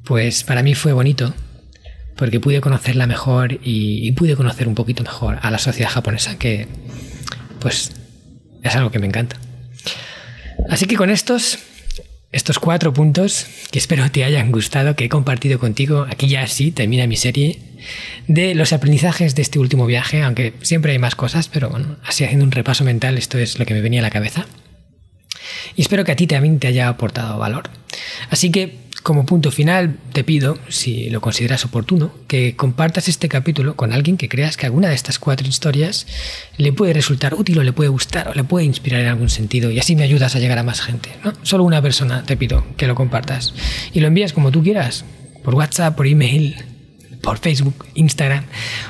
pues 0.04 0.44
para 0.44 0.64
mí 0.64 0.76
fue 0.76 0.94
bonito 0.94 1.34
porque 2.18 2.40
pude 2.40 2.62
conocerla 2.62 3.08
mejor 3.08 3.54
y, 3.64 4.08
y 4.08 4.12
pude 4.12 4.36
conocer 4.36 4.68
un 4.68 4.76
poquito 4.76 5.04
mejor 5.04 5.40
a 5.42 5.50
la 5.50 5.58
sociedad 5.58 5.90
japonesa 5.90 6.38
que 6.38 6.68
pues 7.60 7.92
es 8.62 8.76
algo 8.76 8.92
que 8.92 9.00
me 9.00 9.08
encanta. 9.08 9.38
Así 10.70 10.86
que 10.86 10.96
con 10.96 11.10
estos 11.10 11.58
estos 12.32 12.60
cuatro 12.60 12.94
puntos 12.94 13.46
que 13.72 13.80
espero 13.80 14.10
te 14.10 14.24
hayan 14.24 14.52
gustado, 14.52 14.96
que 14.96 15.06
he 15.06 15.10
compartido 15.10 15.60
contigo, 15.60 16.08
aquí 16.10 16.28
ya 16.28 16.48
sí 16.48 16.72
termina 16.72 17.08
mi 17.08 17.18
serie 17.18 17.60
de 18.28 18.56
los 18.56 18.74
aprendizajes 18.74 19.36
de 19.36 19.42
este 19.42 19.60
último 19.60 19.86
viaje, 19.86 20.24
aunque 20.24 20.54
siempre 20.62 20.94
hay 20.94 21.00
más 21.00 21.16
cosas, 21.16 21.50
pero 21.50 21.70
bueno, 21.70 21.98
así 22.06 22.24
haciendo 22.24 22.46
un 22.46 22.52
repaso 22.52 22.84
mental, 22.84 23.18
esto 23.18 23.38
es 23.38 23.60
lo 23.60 23.66
que 23.66 23.74
me 23.74 23.82
venía 23.82 24.00
a 24.00 24.04
la 24.04 24.12
cabeza. 24.12 24.46
Y 25.76 25.82
espero 25.82 26.06
que 26.06 26.12
a 26.14 26.16
ti 26.16 26.28
también 26.28 26.60
te 26.60 26.68
haya 26.68 26.88
aportado 26.88 27.38
valor. 27.38 27.70
Así 28.30 28.52
que 28.52 28.78
como 29.04 29.26
punto 29.26 29.52
final, 29.52 29.98
te 30.14 30.24
pido, 30.24 30.58
si 30.70 31.10
lo 31.10 31.22
consideras 31.22 31.66
oportuno, 31.66 32.12
que 32.28 32.56
compartas 32.56 33.08
este 33.08 33.30
capítulo 33.30 33.76
con 33.76 33.94
alguien 33.94 34.18
que 34.18 34.30
creas 34.30 34.58
que 34.58 34.66
alguna 34.66 34.90
de 34.90 34.96
estas 34.96 35.18
cuatro 35.18 35.48
historias 35.48 36.06
le 36.58 36.72
puede 36.72 36.94
resultar 36.94 37.34
útil 37.34 37.60
o 37.60 37.64
le 37.64 37.74
puede 37.74 37.90
gustar 37.90 38.28
o 38.28 38.34
le 38.34 38.44
puede 38.44 38.66
inspirar 38.66 39.02
en 39.02 39.08
algún 39.08 39.30
sentido 39.30 39.72
y 39.72 39.80
así 39.80 39.96
me 39.96 40.04
ayudas 40.04 40.36
a 40.36 40.40
llegar 40.40 40.58
a 40.60 40.64
más 40.64 40.82
gente. 40.82 41.10
¿no? 41.24 41.34
Solo 41.42 41.64
una 41.64 41.82
persona 41.82 42.24
te 42.24 42.38
pido 42.38 42.64
que 42.78 42.88
lo 42.88 42.96
compartas 42.96 43.54
y 43.92 44.00
lo 44.00 44.08
envías 44.08 44.34
como 44.34 44.52
tú 44.52 44.62
quieras, 44.62 45.04
por 45.44 45.56
WhatsApp, 45.56 45.96
por 45.96 46.06
email, 46.06 46.56
por 47.22 47.40
Facebook, 47.40 47.86
Instagram, 47.96 48.46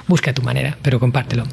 busca 0.07 0.33
tu 0.33 0.41
manera, 0.41 0.77
pero 0.81 0.99
compártelo. 0.99 1.45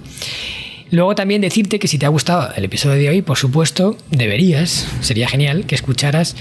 Luego 0.90 1.14
también 1.14 1.40
decirte 1.40 1.79
que 1.79 1.88
si 1.88 1.98
te 1.98 2.07
ha 2.07 2.09
gustado 2.09 2.53
el 2.55 2.64
episodio 2.64 2.96
de 2.96 3.09
hoy, 3.09 3.22
por 3.22 3.37
supuesto, 3.37 3.96
deberías, 4.11 4.88
sería 5.01 5.29
genial 5.29 5.66
que 5.66 5.74
escucharas 5.74 6.35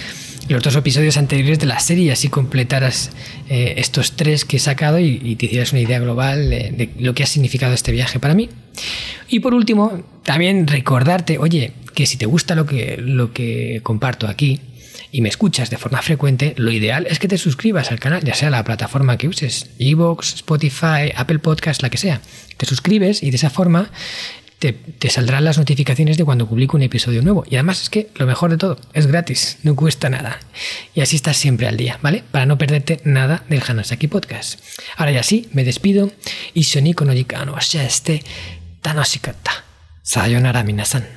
los 0.49 0.63
dos 0.63 0.75
episodios 0.75 1.17
anteriores 1.17 1.59
de 1.59 1.65
la 1.65 1.79
serie 1.79 2.11
así 2.11 2.29
completaras 2.29 3.11
eh, 3.49 3.73
estos 3.77 4.13
tres 4.13 4.45
que 4.45 4.57
he 4.57 4.59
sacado 4.59 4.97
y, 4.97 5.19
y, 5.21 5.35
te 5.35 5.47
hicieras 5.47 5.73
una 5.73 5.81
idea 5.81 5.99
global 5.99 6.49
de, 6.49 6.71
de, 6.71 6.89
lo 6.99 7.13
que 7.13 7.23
ha 7.23 7.25
significado 7.25 7.73
este 7.73 7.91
viaje 7.91 8.19
para 8.19 8.33
mí. 8.33 8.49
Y 9.27 9.41
por 9.41 9.53
último, 9.53 10.03
también 10.23 10.67
recordarte, 10.67 11.37
oye, 11.37 11.73
que 11.93 12.05
si 12.05 12.15
te 12.15 12.25
gusta 12.25 12.55
lo 12.55 12.65
que, 12.65 12.97
lo 12.97 13.33
que 13.33 13.81
comparto 13.83 14.27
aquí 14.27 14.61
y 15.11 15.21
me 15.21 15.29
escuchas 15.29 15.69
de 15.69 15.77
forma 15.77 16.01
frecuente, 16.01 16.53
lo 16.57 16.71
ideal 16.71 17.07
es 17.09 17.19
que 17.19 17.27
te 17.27 17.37
suscribas 17.37 17.91
al 17.91 17.99
canal, 17.99 18.23
ya 18.23 18.33
sea 18.33 18.49
la 18.49 18.63
plataforma 18.63 19.17
que 19.17 19.27
uses, 19.27 19.69
Evox, 19.79 20.35
Spotify, 20.35 21.11
Apple 21.15 21.39
Podcast, 21.39 21.81
la 21.81 21.89
que 21.89 21.97
sea. 21.97 22.21
Te 22.57 22.65
suscribes 22.65 23.23
y 23.23 23.31
de 23.31 23.37
esa 23.37 23.49
forma 23.49 23.91
te, 24.59 25.09
saldrán 25.09 25.43
las 25.43 25.57
notificaciones 25.57 26.17
de 26.17 26.25
cuando 26.25 26.47
publico 26.47 26.77
un 26.77 26.83
episodio 26.83 27.21
nuevo. 27.21 27.43
Y 27.49 27.55
además 27.55 27.81
es 27.81 27.89
que 27.89 28.09
lo 28.15 28.25
mejor 28.25 28.49
de 28.49 28.57
todo, 28.57 28.79
es 28.93 29.07
gratis, 29.07 29.57
no 29.63 29.75
cuesta 29.75 30.09
nada. 30.09 30.39
Y 30.95 31.01
así 31.01 31.15
estás 31.15 31.37
siempre 31.37 31.67
al 31.67 31.77
día, 31.77 31.99
¿vale? 32.01 32.23
Para 32.31 32.45
no 32.45 32.57
perderte 32.57 32.99
nada 33.03 33.43
del 33.49 33.61
Hanasaki 33.65 34.07
Podcast. 34.07 34.59
Ahora 34.95 35.11
ya 35.11 35.23
sí, 35.23 35.47
me 35.53 35.63
despido. 35.63 36.11
Y 36.53 36.61
Shoniko 36.61 37.05
no 37.05 37.13
Jikano 37.13 37.55
este. 37.57 38.23
Sayonara 40.01 40.63
minasan. 40.63 41.16